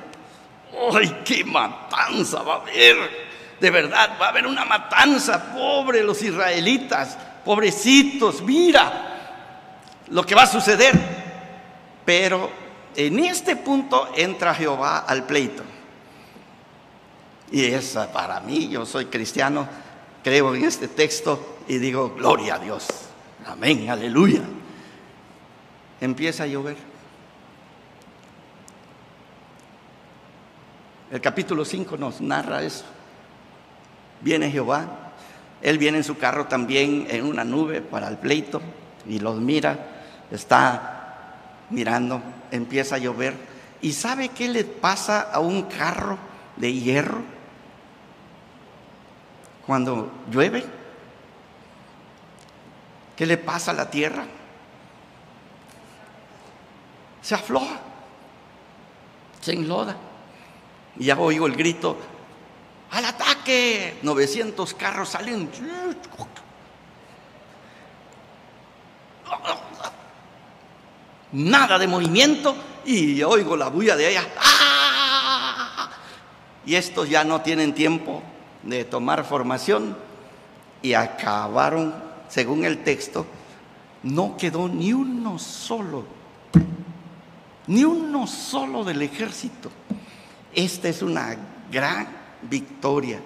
[0.94, 3.24] ¡ay, qué matanza va a haber!
[3.60, 9.14] De verdad, va a haber una matanza, pobre los israelitas, pobrecitos, mira
[10.10, 10.94] lo que va a suceder.
[12.04, 12.50] Pero
[12.96, 15.64] en este punto entra Jehová al pleito.
[17.52, 19.68] Y esa para mí, yo soy cristiano,
[20.24, 22.88] creo en este texto y digo, gloria a Dios.
[23.46, 24.42] Amén, aleluya.
[26.02, 26.78] Empieza a llover.
[31.12, 32.86] El capítulo 5 nos narra eso.
[34.22, 35.12] Viene Jehová,
[35.62, 38.62] él viene en su carro también en una nube para el pleito
[39.08, 41.36] y los mira, está
[41.70, 42.22] mirando,
[42.52, 43.36] empieza a llover.
[43.82, 46.18] ¿Y sabe qué le pasa a un carro
[46.58, 47.22] de hierro
[49.66, 50.83] cuando llueve?
[53.16, 54.26] ¿Qué le pasa a la tierra?
[57.22, 57.80] Se afloja,
[59.42, 59.96] se enloda.
[60.98, 61.98] Y ya oigo el grito,
[62.92, 64.00] al ataque.
[64.02, 65.50] 900 carros salen.
[71.34, 74.18] Nada de movimiento y oigo la bulla de.
[74.40, 75.90] ¡Ah!
[76.66, 78.22] Y estos ya no tienen tiempo
[78.62, 79.98] de tomar formación
[80.82, 81.94] y acabaron,
[82.34, 83.28] según el texto,
[84.02, 86.04] no quedó ni uno solo,
[87.68, 89.70] ni uno solo del ejército.
[90.52, 91.38] Esta es una
[91.72, 92.08] gran
[92.42, 93.20] victoria.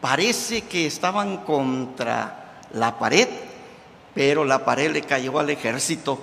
[0.00, 3.28] Parece que estaban contra la pared,
[4.14, 6.18] pero la pared le cayó al ejército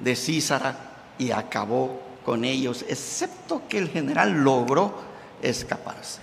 [0.00, 0.76] de Císara
[1.16, 4.94] y acabó con ellos, excepto que el general logró
[5.40, 6.20] escaparse.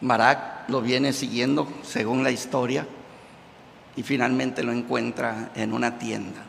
[0.00, 2.86] Marak lo viene siguiendo según la historia
[3.96, 6.42] y finalmente lo encuentra en una tienda.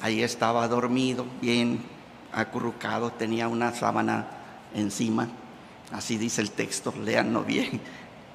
[0.00, 1.80] Ahí estaba dormido, bien
[2.32, 4.26] acurrucado, tenía una sábana
[4.74, 5.26] encima,
[5.90, 7.80] así dice el texto, léanlo bien,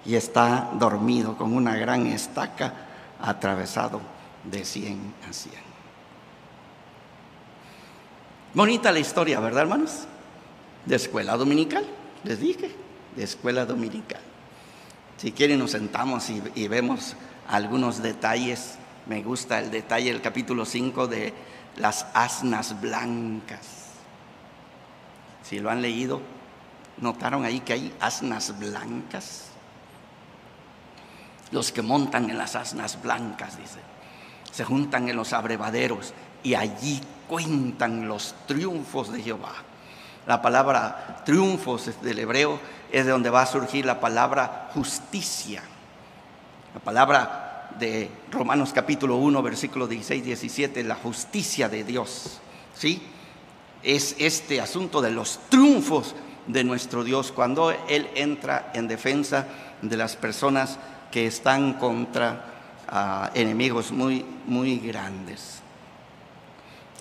[0.05, 2.73] y está dormido con una gran estaca
[3.21, 4.01] atravesado
[4.43, 5.53] de 100 a 100.
[8.53, 10.07] Bonita la historia, ¿verdad, hermanos?
[10.85, 11.85] De escuela dominical,
[12.23, 12.75] les dije,
[13.15, 14.21] de escuela dominical.
[15.17, 17.15] Si quieren nos sentamos y, vemos
[17.47, 18.77] algunos detalles.
[19.05, 21.33] Me gusta el detalle del capítulo 5 de
[21.77, 23.67] las asnas blancas.
[25.43, 26.21] Si lo han leído,
[26.97, 29.49] notaron ahí que hay asnas blancas.
[31.51, 33.79] Los que montan en las asnas blancas, dice,
[34.51, 39.53] se juntan en los abrevaderos y allí cuentan los triunfos de Jehová.
[40.31, 42.57] La palabra triunfos del hebreo
[42.89, 45.61] es de donde va a surgir la palabra justicia.
[46.73, 52.39] La palabra de Romanos capítulo 1, versículo 16, 17, la justicia de Dios.
[52.73, 53.03] ¿Sí?
[53.83, 56.15] Es este asunto de los triunfos
[56.47, 59.47] de nuestro Dios cuando Él entra en defensa
[59.81, 60.79] de las personas
[61.11, 62.45] que están contra
[62.87, 65.59] ah, enemigos muy, muy grandes.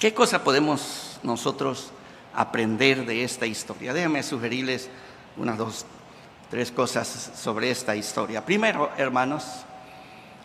[0.00, 1.92] ¿Qué cosa podemos nosotros
[2.34, 3.92] aprender de esta historia?
[3.92, 4.88] Déjenme sugerirles
[5.36, 5.86] unas dos,
[6.50, 8.44] tres cosas sobre esta historia.
[8.44, 9.64] Primero, hermanos,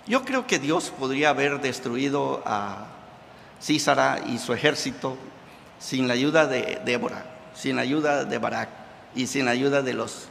[0.07, 2.85] yo creo que Dios podría haber destruido a
[3.61, 5.17] Císara y su ejército
[5.79, 8.69] sin la ayuda de Débora, sin la ayuda de Barak
[9.15, 10.27] y sin la ayuda de los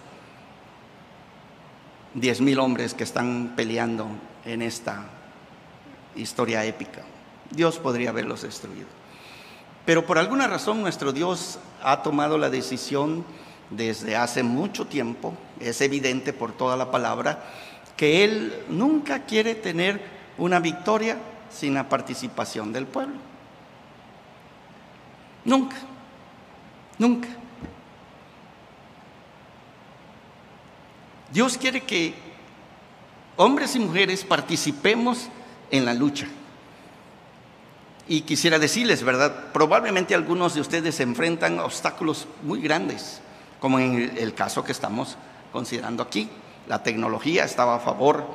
[2.14, 4.06] diez mil hombres que están peleando
[4.44, 5.04] en esta
[6.14, 7.02] historia épica.
[7.50, 8.86] Dios podría haberlos destruido.
[9.84, 13.24] Pero por alguna razón nuestro Dios ha tomado la decisión
[13.70, 17.44] desde hace mucho tiempo, es evidente por toda la palabra,
[17.96, 20.00] que Él nunca quiere tener
[20.38, 21.18] una victoria
[21.50, 23.16] sin la participación del pueblo.
[25.44, 25.76] Nunca,
[26.98, 27.28] nunca.
[31.30, 32.14] Dios quiere que
[33.36, 35.28] hombres y mujeres participemos
[35.70, 36.26] en la lucha.
[38.06, 39.52] Y quisiera decirles, ¿verdad?
[39.52, 43.20] Probablemente algunos de ustedes se enfrentan a obstáculos muy grandes,
[43.60, 45.16] como en el caso que estamos
[45.52, 46.28] considerando aquí.
[46.66, 48.26] La tecnología estaba a favor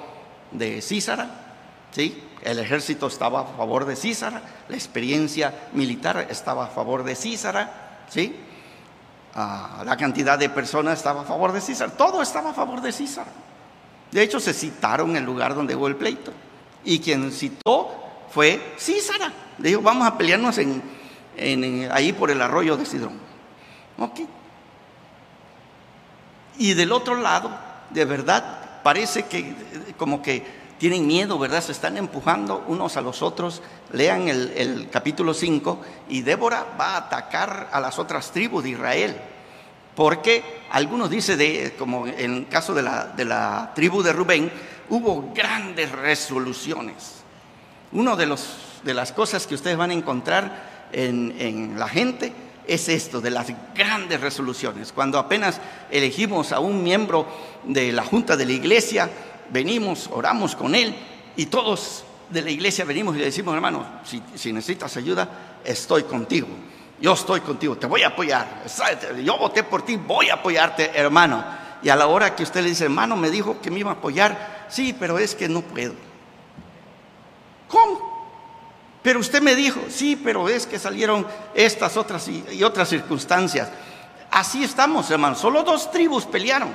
[0.51, 1.55] de Císara,
[1.91, 2.23] ¿sí?
[2.41, 8.05] el ejército estaba a favor de Císara, la experiencia militar estaba a favor de Císara,
[8.09, 8.35] ¿sí?
[9.35, 12.91] Ah, la cantidad de personas estaba a favor de Císara, todo estaba a favor de
[12.91, 13.31] Císara.
[14.11, 16.33] De hecho, se citaron el lugar donde hubo el pleito.
[16.83, 17.89] Y quien citó
[18.31, 19.31] fue Císara.
[19.59, 23.19] Dijo, vamos a pelearnos en, ahí por el arroyo de Sidrón.
[23.97, 24.21] Ok.
[26.57, 27.51] Y del otro lado,
[27.89, 29.55] de verdad, parece que
[29.97, 30.45] como que
[30.77, 31.61] tienen miedo, ¿verdad?
[31.61, 33.61] Se están empujando unos a los otros.
[33.91, 38.69] Lean el, el capítulo 5 y Débora va a atacar a las otras tribus de
[38.71, 39.15] Israel.
[39.95, 44.49] Porque algunos dicen, de, como en el caso de la, de la tribu de Rubén,
[44.89, 47.15] hubo grandes resoluciones.
[47.91, 48.25] Una de,
[48.83, 52.33] de las cosas que ustedes van a encontrar en, en la gente
[52.67, 54.91] es esto, de las grandes resoluciones.
[54.91, 57.27] Cuando apenas elegimos a un miembro
[57.63, 59.09] de la junta de la iglesia,
[59.49, 60.95] venimos, oramos con él
[61.35, 66.03] y todos de la iglesia venimos y le decimos, hermano, si, si necesitas ayuda, estoy
[66.03, 66.47] contigo
[67.01, 68.63] yo estoy contigo, te voy a apoyar.
[69.23, 71.43] Yo voté por ti, voy a apoyarte, hermano.
[71.81, 73.93] Y a la hora que usted le dice, hermano, me dijo que me iba a
[73.93, 75.93] apoyar, sí, pero es que no puedo.
[77.69, 78.08] ¿Cómo?
[79.01, 83.69] Pero usted me dijo, sí, pero es que salieron estas otras y, otras circunstancias.
[84.29, 85.35] Así estamos, hermano.
[85.35, 86.69] Solo dos tribus pelearon.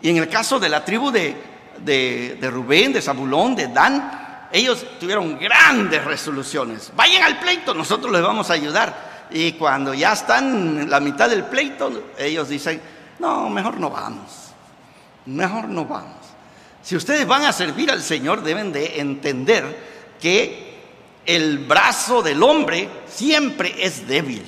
[0.00, 1.36] Y en el caso de la tribu de,
[1.78, 6.92] de, de Rubén, de Zabulón, de Dan, ellos tuvieron grandes resoluciones.
[6.94, 9.26] Vayan al pleito, nosotros les vamos a ayudar.
[9.30, 12.80] Y cuando ya están en la mitad del pleito, ellos dicen,
[13.18, 14.52] no, mejor no vamos.
[15.26, 16.18] Mejor no vamos.
[16.82, 20.63] Si ustedes van a servir al Señor, deben de entender que
[21.26, 24.44] el brazo del hombre siempre es débil.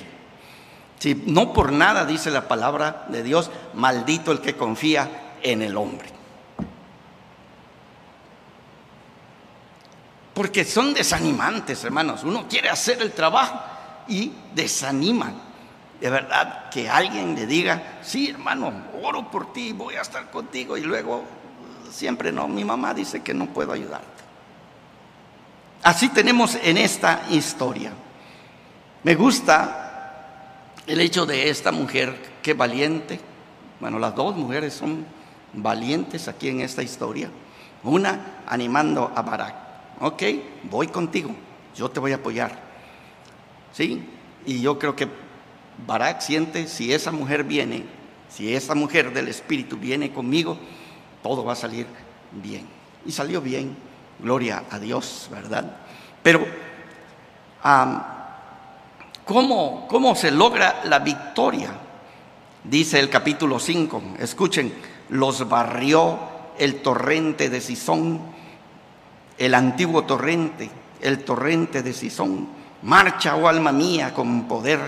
[0.99, 5.77] Si no por nada dice la palabra de Dios, maldito el que confía en el
[5.77, 6.09] hombre.
[10.33, 12.23] Porque son desanimantes, hermanos.
[12.23, 13.59] Uno quiere hacer el trabajo
[14.07, 15.47] y desaniman.
[15.99, 20.77] De verdad, que alguien le diga, sí, hermano, oro por ti, voy a estar contigo.
[20.77, 21.23] Y luego,
[21.91, 24.16] siempre no, mi mamá dice que no puedo ayudarte.
[25.83, 27.91] Así tenemos en esta historia.
[29.03, 33.19] Me gusta el hecho de esta mujer, que valiente.
[33.79, 35.05] Bueno, las dos mujeres son
[35.53, 37.29] valientes aquí en esta historia.
[37.83, 39.67] Una animando a Barak
[39.99, 40.23] ok,
[40.69, 41.31] voy contigo,
[41.75, 42.59] yo te voy a apoyar.
[43.73, 44.03] ¿Sí?
[44.45, 45.07] Y yo creo que
[45.85, 47.83] Barak siente, si esa mujer viene,
[48.29, 50.57] si esa mujer del Espíritu viene conmigo,
[51.21, 51.85] todo va a salir
[52.31, 52.65] bien.
[53.05, 53.75] Y salió bien,
[54.19, 55.65] gloria a Dios, ¿verdad?
[56.23, 56.45] Pero,
[59.25, 61.71] ¿cómo, ¿cómo se logra la victoria?
[62.63, 64.73] Dice el capítulo 5, escuchen,
[65.09, 66.19] los barrió
[66.57, 68.37] el torrente de Sison
[69.37, 70.69] el antiguo torrente,
[71.01, 72.47] el torrente de Sison.
[72.81, 74.79] Marcha, oh alma mía, con poder.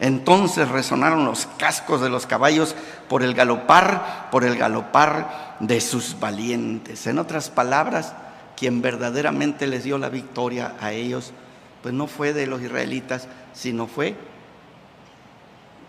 [0.00, 2.76] Entonces resonaron los cascos de los caballos
[3.08, 7.06] por el galopar, por el galopar de sus valientes.
[7.06, 8.14] En otras palabras,
[8.58, 11.32] quien verdaderamente les dio la victoria a ellos,
[11.80, 14.16] pues no fue de los israelitas, sino fue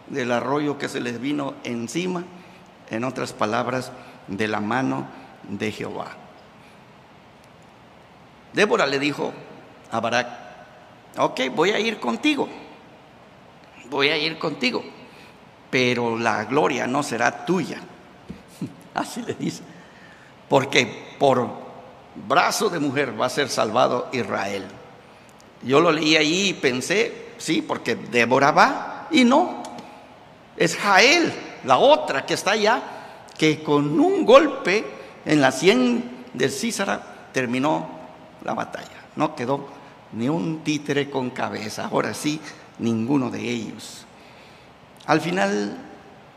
[0.07, 2.23] del arroyo que se les vino encima,
[2.91, 3.91] en otras palabras,
[4.27, 5.07] de la mano
[5.47, 6.11] de Jehová.
[8.53, 9.33] Débora le dijo
[9.91, 10.27] a Barak,
[11.17, 12.47] ok, voy a ir contigo,
[13.89, 14.83] voy a ir contigo,
[15.71, 17.79] pero la gloria no será tuya.
[18.93, 19.63] Así le dice,
[20.47, 21.68] porque por
[22.15, 24.65] brazo de mujer va a ser salvado Israel.
[25.63, 29.63] Yo lo leí ahí y pensé, sí, porque Débora va y no,
[30.55, 32.81] es Jael, la otra que está allá,
[33.37, 34.85] que con un golpe
[35.25, 37.89] en la sien de Císara terminó
[38.43, 39.05] la batalla.
[39.15, 39.67] No quedó
[40.13, 42.39] ni un títere con cabeza, ahora sí,
[42.79, 44.05] ninguno de ellos.
[45.05, 45.77] Al final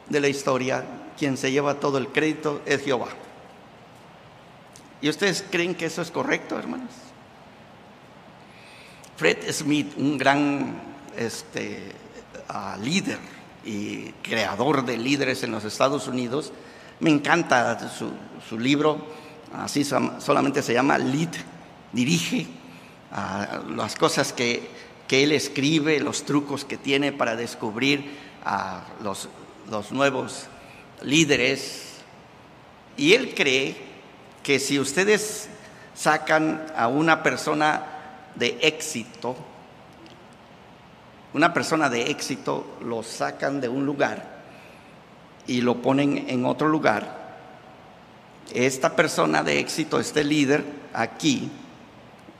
[0.08, 0.84] de la historia,
[1.18, 3.08] quien se lleva todo el crédito es Jehová.
[5.02, 6.92] ¿Y ustedes creen que eso es correcto, hermanos?
[9.16, 10.80] Fred Smith, un gran
[11.16, 11.90] este,
[12.48, 13.18] ah, líder
[13.64, 16.52] y creador de líderes en los Estados Unidos,
[17.00, 19.04] me encanta su, libro,
[19.52, 21.30] así solamente se llama Lead
[21.92, 22.46] dirige
[23.10, 24.68] a las cosas que,
[25.08, 28.08] que, él escribe, los trucos que tiene para descubrir
[28.44, 29.28] a los,
[29.68, 30.46] los nuevos
[31.02, 31.94] líderes.
[32.96, 33.91] Y él cree
[34.42, 35.48] que si ustedes
[35.94, 37.82] sacan a una persona
[38.34, 39.36] de éxito,
[41.34, 44.42] una persona de éxito lo sacan de un lugar
[45.46, 47.22] y lo ponen en otro lugar,
[48.52, 51.50] esta persona de éxito, este líder aquí,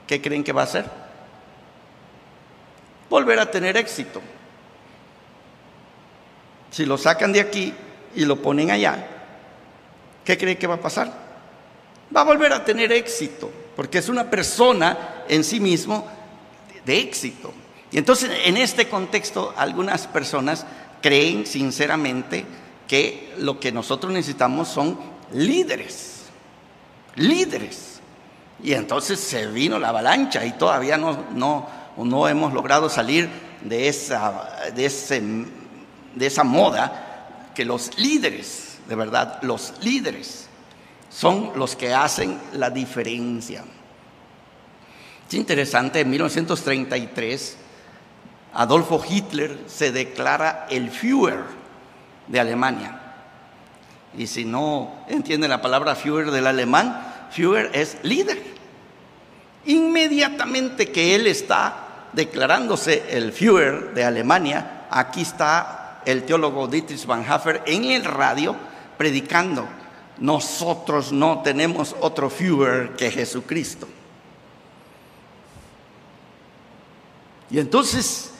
[0.05, 0.85] ¿qué creen que va a hacer?
[3.09, 4.21] Volver a tener éxito.
[6.71, 7.73] Si lo sacan de aquí
[8.15, 9.07] y lo ponen allá,
[10.25, 11.22] ¿qué creen que va a pasar?
[12.15, 16.07] Va a volver a tener éxito, porque es una persona en sí mismo
[16.85, 17.53] de éxito.
[17.91, 20.65] Y entonces en este contexto algunas personas
[21.01, 22.45] creen sinceramente
[22.87, 24.97] que lo que nosotros necesitamos son
[25.33, 26.23] líderes,
[27.15, 27.99] líderes.
[28.63, 33.29] Y entonces se vino la avalancha y todavía no, no, no hemos logrado salir
[33.61, 35.21] de esa, de, ese,
[36.15, 40.42] de esa moda que los líderes, de verdad, los líderes
[41.13, 43.63] son los que hacen la diferencia.
[45.27, 47.57] Es interesante, en 1933
[48.53, 51.43] Adolfo Hitler se declara el Führer
[52.27, 52.99] de Alemania.
[54.17, 58.41] Y si no entiende la palabra Führer del alemán, Führer es líder.
[59.65, 67.25] Inmediatamente que él está declarándose el Führer de Alemania, aquí está el teólogo Dietrich Van
[67.27, 68.55] Hafer en el radio
[68.97, 69.67] predicando,
[70.17, 73.87] nosotros no tenemos otro Führer que Jesucristo.
[77.49, 78.33] Y entonces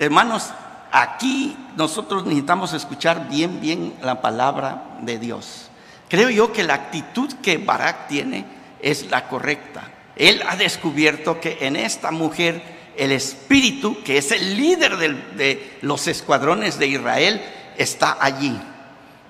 [0.00, 0.50] Hermanos,
[0.92, 5.70] aquí nosotros necesitamos escuchar bien, bien la palabra de Dios.
[6.08, 8.44] Creo yo que la actitud que Barak tiene
[8.80, 9.82] es la correcta.
[10.14, 12.62] Él ha descubierto que en esta mujer
[12.96, 17.42] el espíritu, que es el líder de los escuadrones de Israel,
[17.76, 18.56] está allí.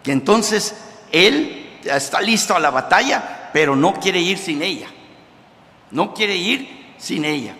[0.05, 0.75] Y entonces
[1.13, 4.89] él está listo a la batalla, pero no quiere ir sin ella.
[5.91, 7.55] No quiere ir sin ella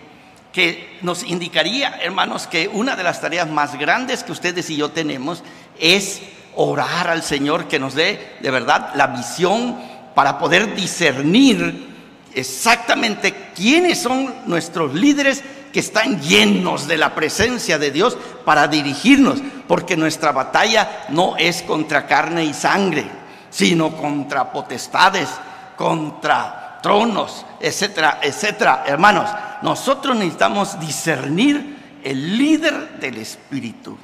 [0.51, 4.89] que nos indicaría, hermanos, que una de las tareas más grandes que ustedes y yo
[4.89, 5.43] tenemos
[5.79, 6.21] es
[6.55, 9.77] orar al Señor que nos dé de verdad la visión
[10.15, 11.87] para poder discernir
[12.33, 19.39] exactamente quiénes son nuestros líderes que están llenos de la presencia de Dios para dirigirnos,
[19.67, 23.05] porque nuestra batalla no es contra carne y sangre,
[23.49, 25.29] sino contra potestades,
[25.77, 28.83] contra tronos, etcétera, etcétera.
[28.85, 29.29] Hermanos,
[29.61, 33.97] nosotros necesitamos discernir el líder del espíritu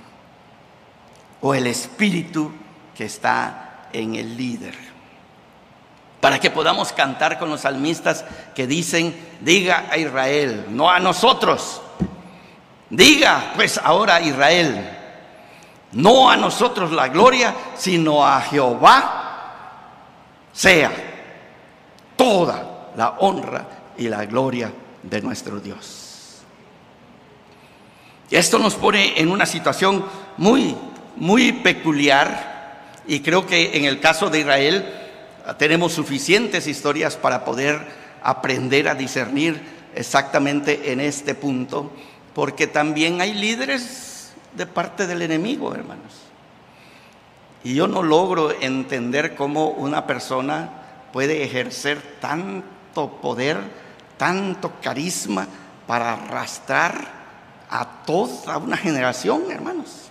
[1.42, 2.52] o el espíritu
[2.96, 4.76] que está en el líder.
[6.20, 8.26] Para que podamos cantar con los salmistas
[8.56, 11.82] que dicen, diga a Israel, no a nosotros.
[12.90, 14.98] Diga pues ahora a Israel,
[15.92, 19.25] no a nosotros la gloria, sino a Jehová
[20.56, 20.92] sea
[22.16, 24.72] toda la honra y la gloria
[25.04, 26.42] de nuestro Dios.
[28.32, 30.04] Esto nos pone en una situación
[30.38, 30.76] muy,
[31.18, 34.94] muy peculiar y creo que en el caso de Israel
[35.60, 37.86] tenemos suficientes historias para poder
[38.24, 39.62] aprender a discernir
[39.94, 41.92] exactamente en este punto,
[42.34, 46.25] porque también hay líderes de parte del enemigo, hermanos.
[47.66, 50.70] Y yo no logro entender cómo una persona
[51.12, 53.58] puede ejercer tanto poder
[54.18, 55.48] tanto carisma
[55.88, 57.14] para arrastrar
[57.70, 60.10] a toda una generación, hermanos.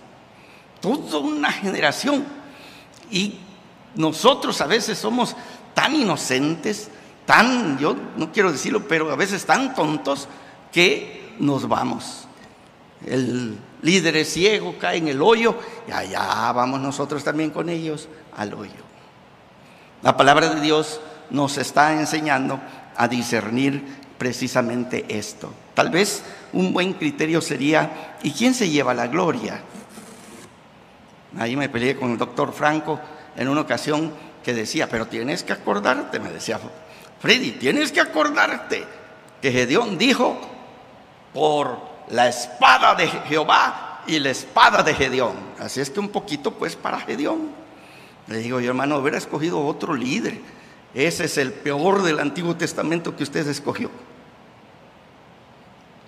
[0.81, 2.25] Toda una generación.
[3.09, 3.39] Y
[3.95, 5.35] nosotros a veces somos
[5.73, 6.89] tan inocentes,
[7.25, 10.27] tan, yo no quiero decirlo, pero a veces tan tontos
[10.71, 12.27] que nos vamos.
[13.05, 15.55] El líder es ciego, cae en el hoyo
[15.87, 18.83] y allá vamos nosotros también con ellos al hoyo.
[20.01, 22.59] La palabra de Dios nos está enseñando
[22.95, 23.83] a discernir
[24.17, 25.51] precisamente esto.
[25.73, 26.23] Tal vez
[26.53, 29.61] un buen criterio sería, ¿y quién se lleva la gloria?
[31.37, 32.99] Ahí me peleé con el doctor Franco
[33.35, 34.13] en una ocasión
[34.43, 36.59] que decía, pero tienes que acordarte, me decía
[37.19, 38.85] Freddy, tienes que acordarte
[39.41, 40.39] que Gedeón dijo,
[41.33, 45.35] por la espada de Jehová y la espada de Gedeón.
[45.59, 47.49] Así es que un poquito pues para Gedeón.
[48.27, 50.39] Le digo yo, hermano, hubiera escogido otro líder
[50.95, 53.91] ese es el peor del Antiguo Testamento que usted escogió.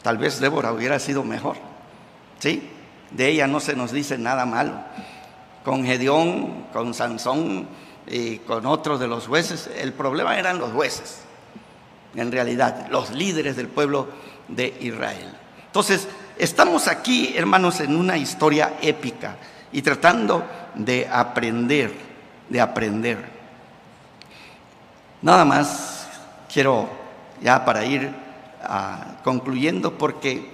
[0.01, 1.57] Tal vez Débora hubiera sido mejor.
[2.39, 2.69] ¿Sí?
[3.11, 4.75] De ella no se nos dice nada malo.
[5.65, 7.67] Con Gedeón, con Sansón
[8.07, 11.23] y con otros de los jueces, el problema eran los jueces,
[12.15, 14.07] en realidad, los líderes del pueblo
[14.47, 15.35] de Israel.
[15.77, 16.07] Entonces,
[16.39, 19.37] estamos aquí, hermanos, en una historia épica
[19.71, 21.93] y tratando de aprender,
[22.49, 23.23] de aprender.
[25.21, 26.07] Nada más
[26.51, 26.89] quiero
[27.43, 28.11] ya para ir
[28.63, 30.49] ah, concluyendo porque,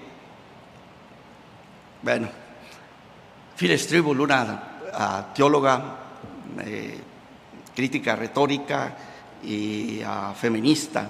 [2.01, 2.27] bueno,
[3.55, 5.99] Phyllis Tribble, una ah, teóloga,
[6.65, 6.99] eh,
[7.73, 8.93] crítica retórica
[9.41, 11.07] y ah, feminista,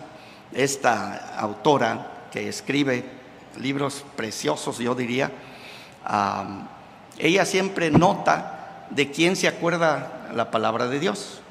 [0.52, 3.13] esta autora que escribe
[3.60, 5.32] libros preciosos, yo diría,
[7.18, 11.42] ella siempre nota de quién se acuerda la palabra de Dios.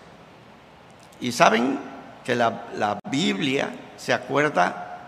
[1.20, 1.78] Y saben,
[2.24, 4.98] que la, la Biblia se acuerda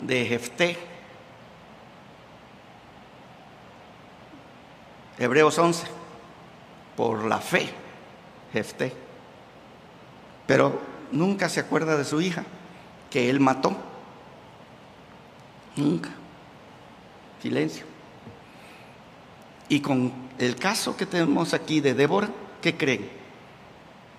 [0.00, 0.76] de Jefté.
[5.18, 5.86] Hebreos 11,
[6.96, 7.68] por la fe,
[8.52, 8.92] Jefté.
[10.46, 10.80] Pero
[11.12, 12.44] nunca se acuerda de su hija,
[13.10, 13.76] que él mató.
[15.76, 16.10] Nunca.
[17.40, 17.84] Silencio.
[19.68, 22.28] Y con el caso que tenemos aquí de Débora,
[22.60, 23.10] ¿qué creen?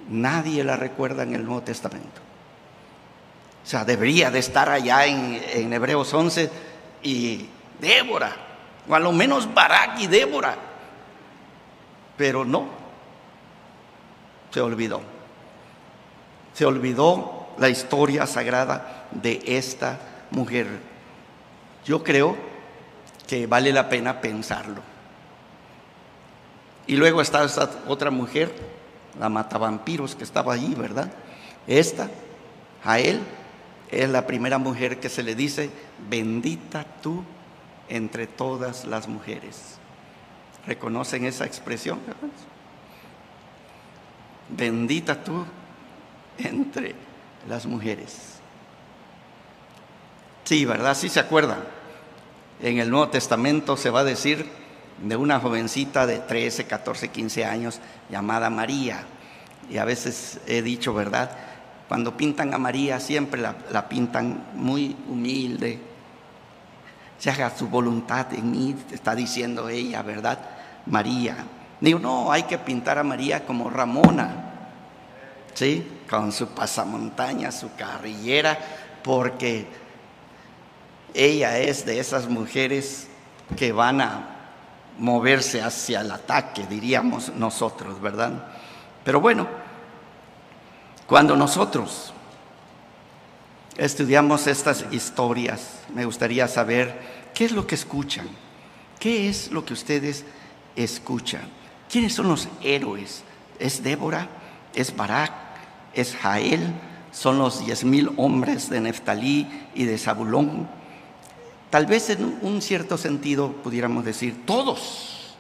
[0.10, 2.22] Nadie la recuerda en el Nuevo Testamento.
[3.64, 6.50] O sea, debería de estar allá en, Hebreos 11
[7.04, 7.46] y
[7.80, 8.36] Débora,
[8.88, 10.56] o a lo menos Barak y Débora.
[12.18, 12.68] Pero no,
[14.52, 15.02] se olvidó.
[16.54, 20.00] Se olvidó la historia sagrada de esta
[20.32, 20.93] mujer.
[21.86, 22.36] Yo creo
[23.28, 24.82] que vale la pena pensarlo.
[26.88, 28.54] Y luego está esta otra mujer,
[29.20, 31.12] la matavampiros que estaba allí, ¿verdad?
[31.68, 32.10] Esta,
[32.84, 33.22] a él,
[33.90, 35.70] es la primera mujer que se le dice,
[36.10, 37.24] bendita tú
[37.90, 39.78] entre todas las mujeres.
[40.66, 42.00] ¿Reconocen esa expresión?
[44.50, 45.46] Bendita tú
[46.38, 46.96] entre
[47.48, 48.33] las mujeres.
[50.54, 50.96] Sí, ¿verdad?
[50.96, 51.64] Sí se acuerdan.
[52.62, 54.46] En el Nuevo Testamento se va a decir
[55.02, 59.04] de una jovencita de 13, 14, 15 años llamada María.
[59.68, 61.32] Y a veces he dicho, ¿verdad?
[61.88, 65.80] Cuando pintan a María siempre la, pintan muy humilde.
[67.18, 70.38] Se haga su voluntad en mí, está diciendo ella, ¿verdad?
[70.86, 71.36] María.
[71.82, 74.52] Digo, no, hay que pintar a María como Ramona,
[75.56, 76.04] ¿sí?
[76.08, 78.60] Con su pasamontaña, su carrillera,
[79.02, 79.82] porque
[81.14, 83.08] ella es de esas mujeres
[83.58, 84.30] que van a
[84.98, 88.48] moverse hacia el ataque, diríamos nosotros, ¿verdad?
[89.04, 89.48] Pero bueno,
[91.08, 92.14] cuando nosotros
[93.78, 97.00] estudiamos estas historias, me gustaría saber
[97.34, 98.28] qué es lo que escuchan,
[99.00, 100.26] qué es lo que ustedes
[100.76, 101.42] escuchan,
[101.90, 103.24] quiénes son los héroes.
[103.60, 104.28] ¿Es Débora?
[104.74, 105.32] ¿Es Barak?
[105.94, 106.74] ¿Es Jael?
[107.12, 110.68] ¿Son los diez mil hombres de Neftalí y de Zabulón?
[111.74, 115.36] Tal vez en un cierto sentido pudiéramos decir, todos,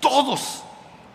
[0.00, 0.62] todos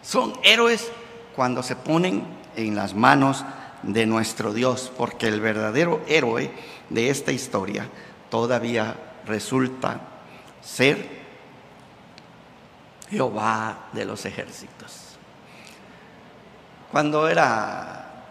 [0.03, 0.91] son héroes
[1.35, 2.23] cuando se ponen
[2.55, 3.43] en las manos
[3.81, 6.51] de nuestro Dios, porque el verdadero héroe
[6.91, 7.89] de esta historia
[8.29, 8.95] todavía
[9.25, 9.99] resulta
[10.61, 11.03] ser
[13.09, 15.17] Jehová de los ejércitos.
[16.91, 18.27] Cuando era,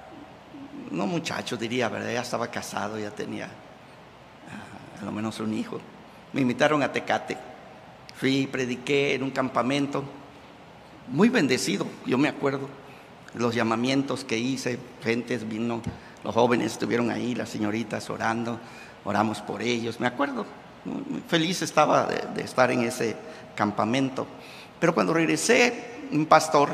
[0.92, 2.12] no muchacho diría, ¿verdad?
[2.12, 3.48] Ya estaba casado, ya tenía
[5.00, 5.80] a lo menos un hijo.
[6.32, 7.36] Me invitaron a Tecate.
[8.14, 10.04] Fui, prediqué en un campamento,
[11.08, 12.68] muy bendecido, yo me acuerdo
[13.34, 15.80] los llamamientos que hice, gentes vino,
[16.24, 18.58] los jóvenes estuvieron ahí, las señoritas orando,
[19.04, 20.44] oramos por ellos, me acuerdo,
[21.28, 23.16] feliz estaba de, estar en ese
[23.54, 24.26] campamento.
[24.78, 26.70] Pero cuando regresé, un pastor,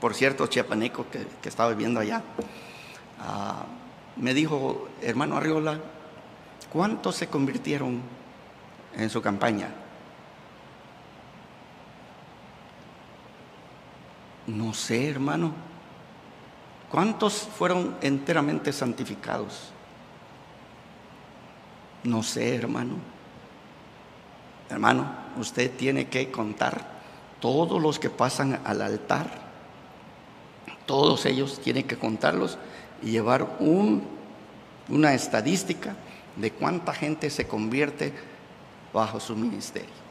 [0.00, 2.22] por cierto, chiapaneco que, que estaba viviendo allá,
[3.20, 3.64] ah,
[4.16, 5.80] me dijo, hermano Arriola,
[6.72, 8.00] ¿cuántos se convirtieron
[8.96, 9.68] en su campaña?
[14.46, 15.52] No sé, hermano.
[16.90, 19.70] ¿Cuántos fueron enteramente santificados?
[22.04, 22.96] No sé, hermano.
[24.68, 25.06] Hermano,
[25.36, 26.90] usted tiene que contar
[27.40, 29.26] todos los que pasan al altar.
[30.86, 32.58] Todos ellos tienen que contarlos
[33.02, 34.02] y llevar un,
[34.88, 35.94] una estadística
[36.36, 38.12] de cuánta gente se convierte
[38.92, 40.02] bajo su ministerio.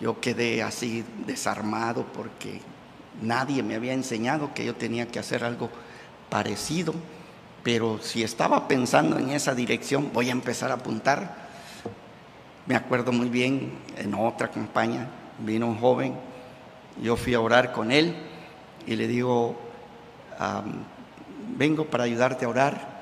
[0.00, 2.60] Yo quedé así desarmado porque
[3.20, 5.70] nadie me había enseñado que yo tenía que hacer algo
[6.30, 6.94] parecido,
[7.64, 11.48] pero si estaba pensando en esa dirección, voy a empezar a apuntar.
[12.66, 16.14] Me acuerdo muy bien, en otra campaña vino un joven,
[17.02, 18.14] yo fui a orar con él
[18.86, 19.58] y le digo,
[21.56, 22.97] vengo para ayudarte a orar,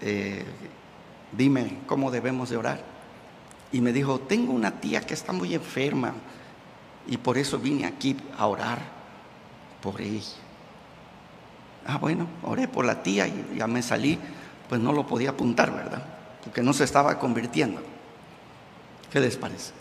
[0.00, 0.44] eh,
[1.32, 2.94] dime cómo debemos de orar
[3.74, 6.14] y me dijo, tengo una tía que está muy enferma
[7.08, 8.78] y por eso vine aquí a orar
[9.82, 10.22] por ella.
[11.84, 14.18] Ah, bueno, oré por la tía y ya me salí,
[14.68, 16.04] pues no lo podía apuntar, ¿verdad?
[16.44, 17.82] Porque no se estaba convirtiendo.
[19.10, 19.72] ¿Qué les parece?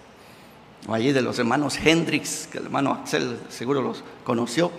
[0.87, 4.71] O allí de los hermanos Hendrix, que el hermano Axel seguro los conoció.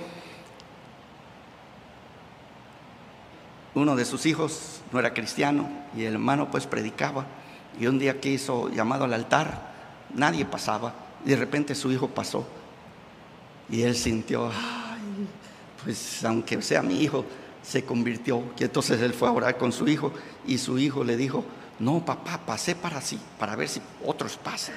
[3.75, 7.27] Uno de sus hijos no era cristiano y el hermano pues predicaba
[7.79, 9.73] y un día que hizo llamado al altar,
[10.15, 10.95] nadie pasaba.
[11.25, 12.47] Y de repente su hijo pasó.
[13.69, 15.27] Y él sintió, ay,
[15.83, 17.25] pues aunque sea mi hijo,
[17.63, 18.43] se convirtió.
[18.59, 20.13] Entonces él fue a orar con su hijo
[20.47, 21.45] y su hijo le dijo,
[21.79, 24.75] no papá, pasé para sí, para ver si otros pasan.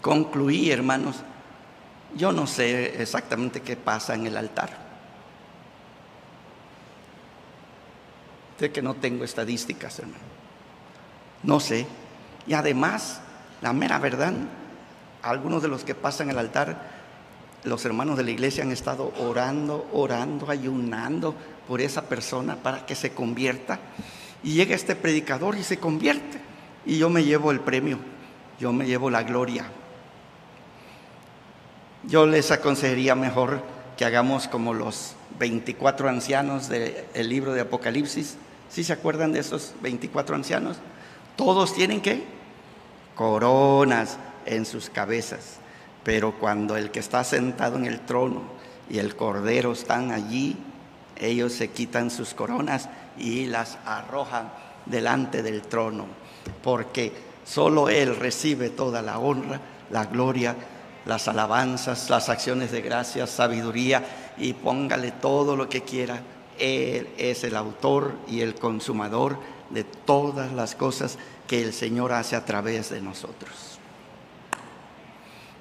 [0.00, 1.16] Concluí, hermanos,
[2.16, 4.90] yo no sé exactamente qué pasa en el altar.
[8.58, 10.18] Sé que no tengo estadísticas, hermano.
[11.42, 11.86] No sé.
[12.46, 13.20] Y además,
[13.62, 14.34] la mera verdad,
[15.22, 16.90] algunos de los que pasan el altar,
[17.64, 21.34] los hermanos de la iglesia han estado orando, orando, ayunando
[21.66, 23.78] por esa persona para que se convierta.
[24.42, 26.38] Y llega este predicador y se convierte.
[26.84, 27.98] Y yo me llevo el premio,
[28.58, 29.64] yo me llevo la gloria.
[32.04, 33.62] Yo les aconsejaría mejor
[33.96, 38.36] que hagamos como los 24 ancianos del libro de Apocalipsis.
[38.70, 40.78] ¿Sí se acuerdan de esos 24 ancianos?
[41.36, 42.24] Todos tienen que
[43.14, 45.58] coronas en sus cabezas.
[46.02, 48.42] Pero cuando el que está sentado en el trono
[48.88, 50.56] y el cordero están allí,
[51.18, 52.88] ellos se quitan sus coronas
[53.18, 54.50] y las arrojan
[54.86, 56.06] delante del trono,
[56.62, 57.12] porque
[57.44, 60.56] solo Él recibe toda la honra, la gloria
[61.04, 66.22] las alabanzas, las acciones de gracias, sabiduría y póngale todo lo que quiera.
[66.58, 69.38] Él es el autor y el consumador
[69.70, 73.78] de todas las cosas que el Señor hace a través de nosotros.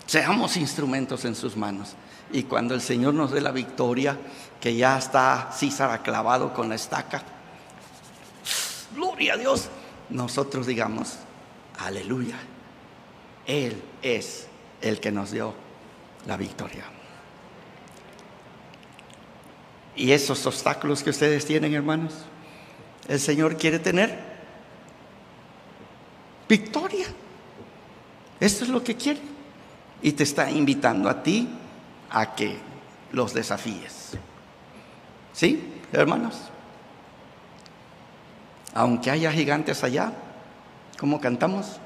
[0.05, 1.95] Seamos instrumentos en sus manos.
[2.31, 4.17] Y cuando el Señor nos dé la victoria,
[4.59, 7.23] que ya está César clavado con la estaca,
[8.95, 9.69] gloria a Dios,
[10.09, 11.15] nosotros digamos,
[11.79, 12.35] aleluya,
[13.45, 14.48] Él es
[14.81, 15.53] el que nos dio
[16.25, 16.83] la victoria.
[19.95, 22.13] Y esos obstáculos que ustedes tienen, hermanos,
[23.07, 24.17] el Señor quiere tener
[26.47, 27.05] victoria.
[28.39, 29.19] Esto es lo que quiere.
[30.01, 31.49] Y te está invitando a ti
[32.09, 32.57] a que
[33.11, 34.11] los desafíes.
[35.33, 36.35] ¿Sí, hermanos?
[38.73, 40.13] Aunque haya gigantes allá,
[40.97, 41.79] como cantamos,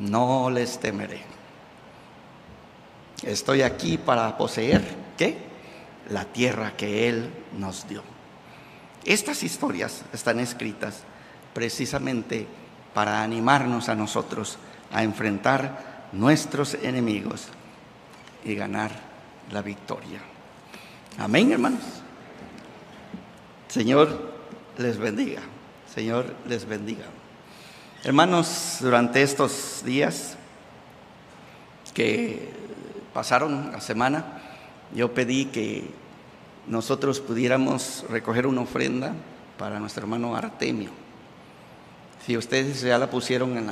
[0.00, 1.22] no les temeré.
[3.22, 4.82] Estoy aquí para poseer,
[5.16, 5.36] ¿qué?
[6.08, 8.02] La tierra que Él nos dio.
[9.04, 11.02] Estas historias están escritas
[11.54, 12.46] precisamente
[12.94, 14.58] para animarnos a nosotros
[14.92, 17.48] a enfrentar nuestros enemigos
[18.44, 18.90] y ganar
[19.52, 20.20] la victoria.
[21.18, 21.82] Amén, hermanos.
[23.68, 24.32] Señor
[24.78, 25.42] les bendiga.
[25.94, 27.04] Señor les bendiga.
[28.02, 30.36] Hermanos, durante estos días
[31.92, 32.48] que
[33.12, 34.24] pasaron la semana,
[34.94, 35.90] yo pedí que
[36.66, 39.12] nosotros pudiéramos recoger una ofrenda
[39.58, 40.90] para nuestro hermano Artemio.
[42.26, 43.70] Si ustedes ya la pusieron en,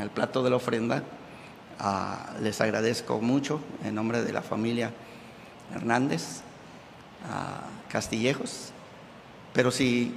[0.00, 1.02] el plato de la ofrenda,
[1.78, 4.92] ah, les agradezco mucho en nombre de la familia
[5.74, 6.42] Hernández,
[7.88, 8.70] Castillejos.
[9.52, 10.14] Pero si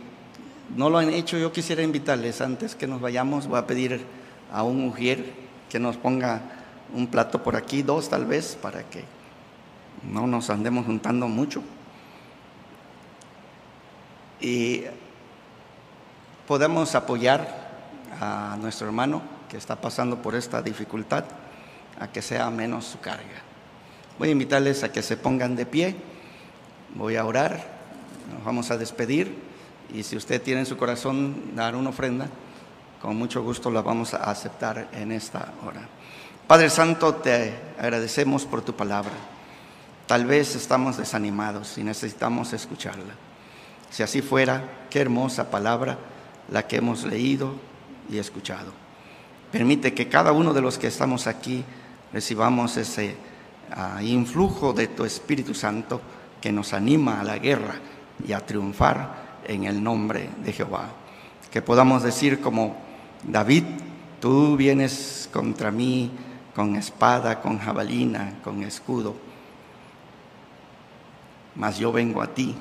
[0.75, 4.05] no lo han hecho, yo quisiera invitarles, antes que nos vayamos, voy a pedir
[4.51, 5.33] a un mujer
[5.69, 6.59] que nos ponga
[6.93, 9.03] un plato por aquí, dos tal vez, para que
[10.03, 11.61] no nos andemos juntando mucho.
[14.41, 14.83] Y
[16.47, 17.69] podemos apoyar
[18.19, 21.25] a nuestro hermano que está pasando por esta dificultad,
[21.99, 23.43] a que sea menos su carga.
[24.17, 25.95] Voy a invitarles a que se pongan de pie,
[26.95, 27.65] voy a orar,
[28.33, 29.33] nos vamos a despedir
[29.93, 32.27] y si usted tiene en su corazón dar una ofrenda,
[33.01, 35.87] con mucho gusto la vamos a aceptar en esta hora.
[36.50, 39.12] Padre Santo, te agradecemos por tu palabra.
[40.08, 43.14] Tal vez estamos desanimados y necesitamos escucharla.
[43.91, 46.00] Si así fuera, qué hermosa palabra
[46.50, 47.54] la que hemos leído
[48.10, 48.72] y escuchado.
[49.52, 51.64] Permite que cada uno de los que estamos aquí
[52.12, 53.16] recibamos ese
[53.72, 56.02] ah, influjo de tu Espíritu Santo
[56.41, 57.76] que nos anima a la guerra
[58.28, 60.89] y a triunfar en el nombre de Jehová.
[61.52, 62.76] Que podamos decir como
[63.24, 63.66] David,
[64.20, 66.10] tú vienes contra mí
[66.60, 69.16] con espada, con jabalina, con escudo.
[71.55, 72.53] Mas yo vengo a ti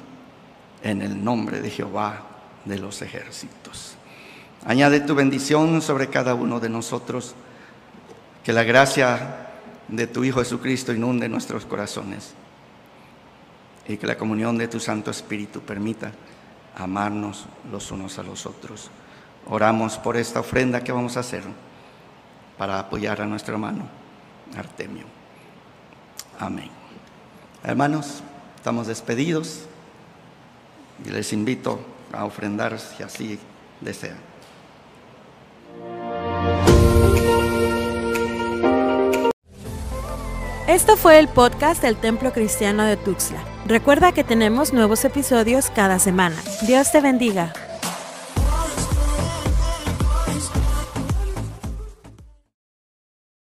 [0.85, 2.23] en el nombre de Jehová
[2.65, 3.97] de los ejércitos.
[4.65, 7.35] Añade tu bendición sobre cada uno de nosotros,
[8.45, 9.49] que la gracia
[9.89, 12.35] de tu Hijo Jesucristo inunde nuestros corazones
[13.89, 16.13] y que la comunión de tu Santo Espíritu permita
[16.77, 18.93] amarnos los unos a los otros.
[19.47, 21.43] Oramos por esta ofrenda que vamos a hacer
[22.59, 23.89] para apoyar a nuestro hermano
[24.57, 25.07] Artemio.
[26.39, 26.71] Amén.
[27.65, 28.23] Hermanos,
[28.57, 29.61] estamos despedidos
[31.05, 31.81] y les invito
[32.13, 33.39] a ofrendar si así
[33.81, 34.19] desean.
[40.67, 43.43] Esto fue el podcast del Templo Cristiano de Tuxtla.
[43.67, 46.37] Recuerda que tenemos nuevos episodios cada semana.
[46.67, 47.53] Dios te bendiga.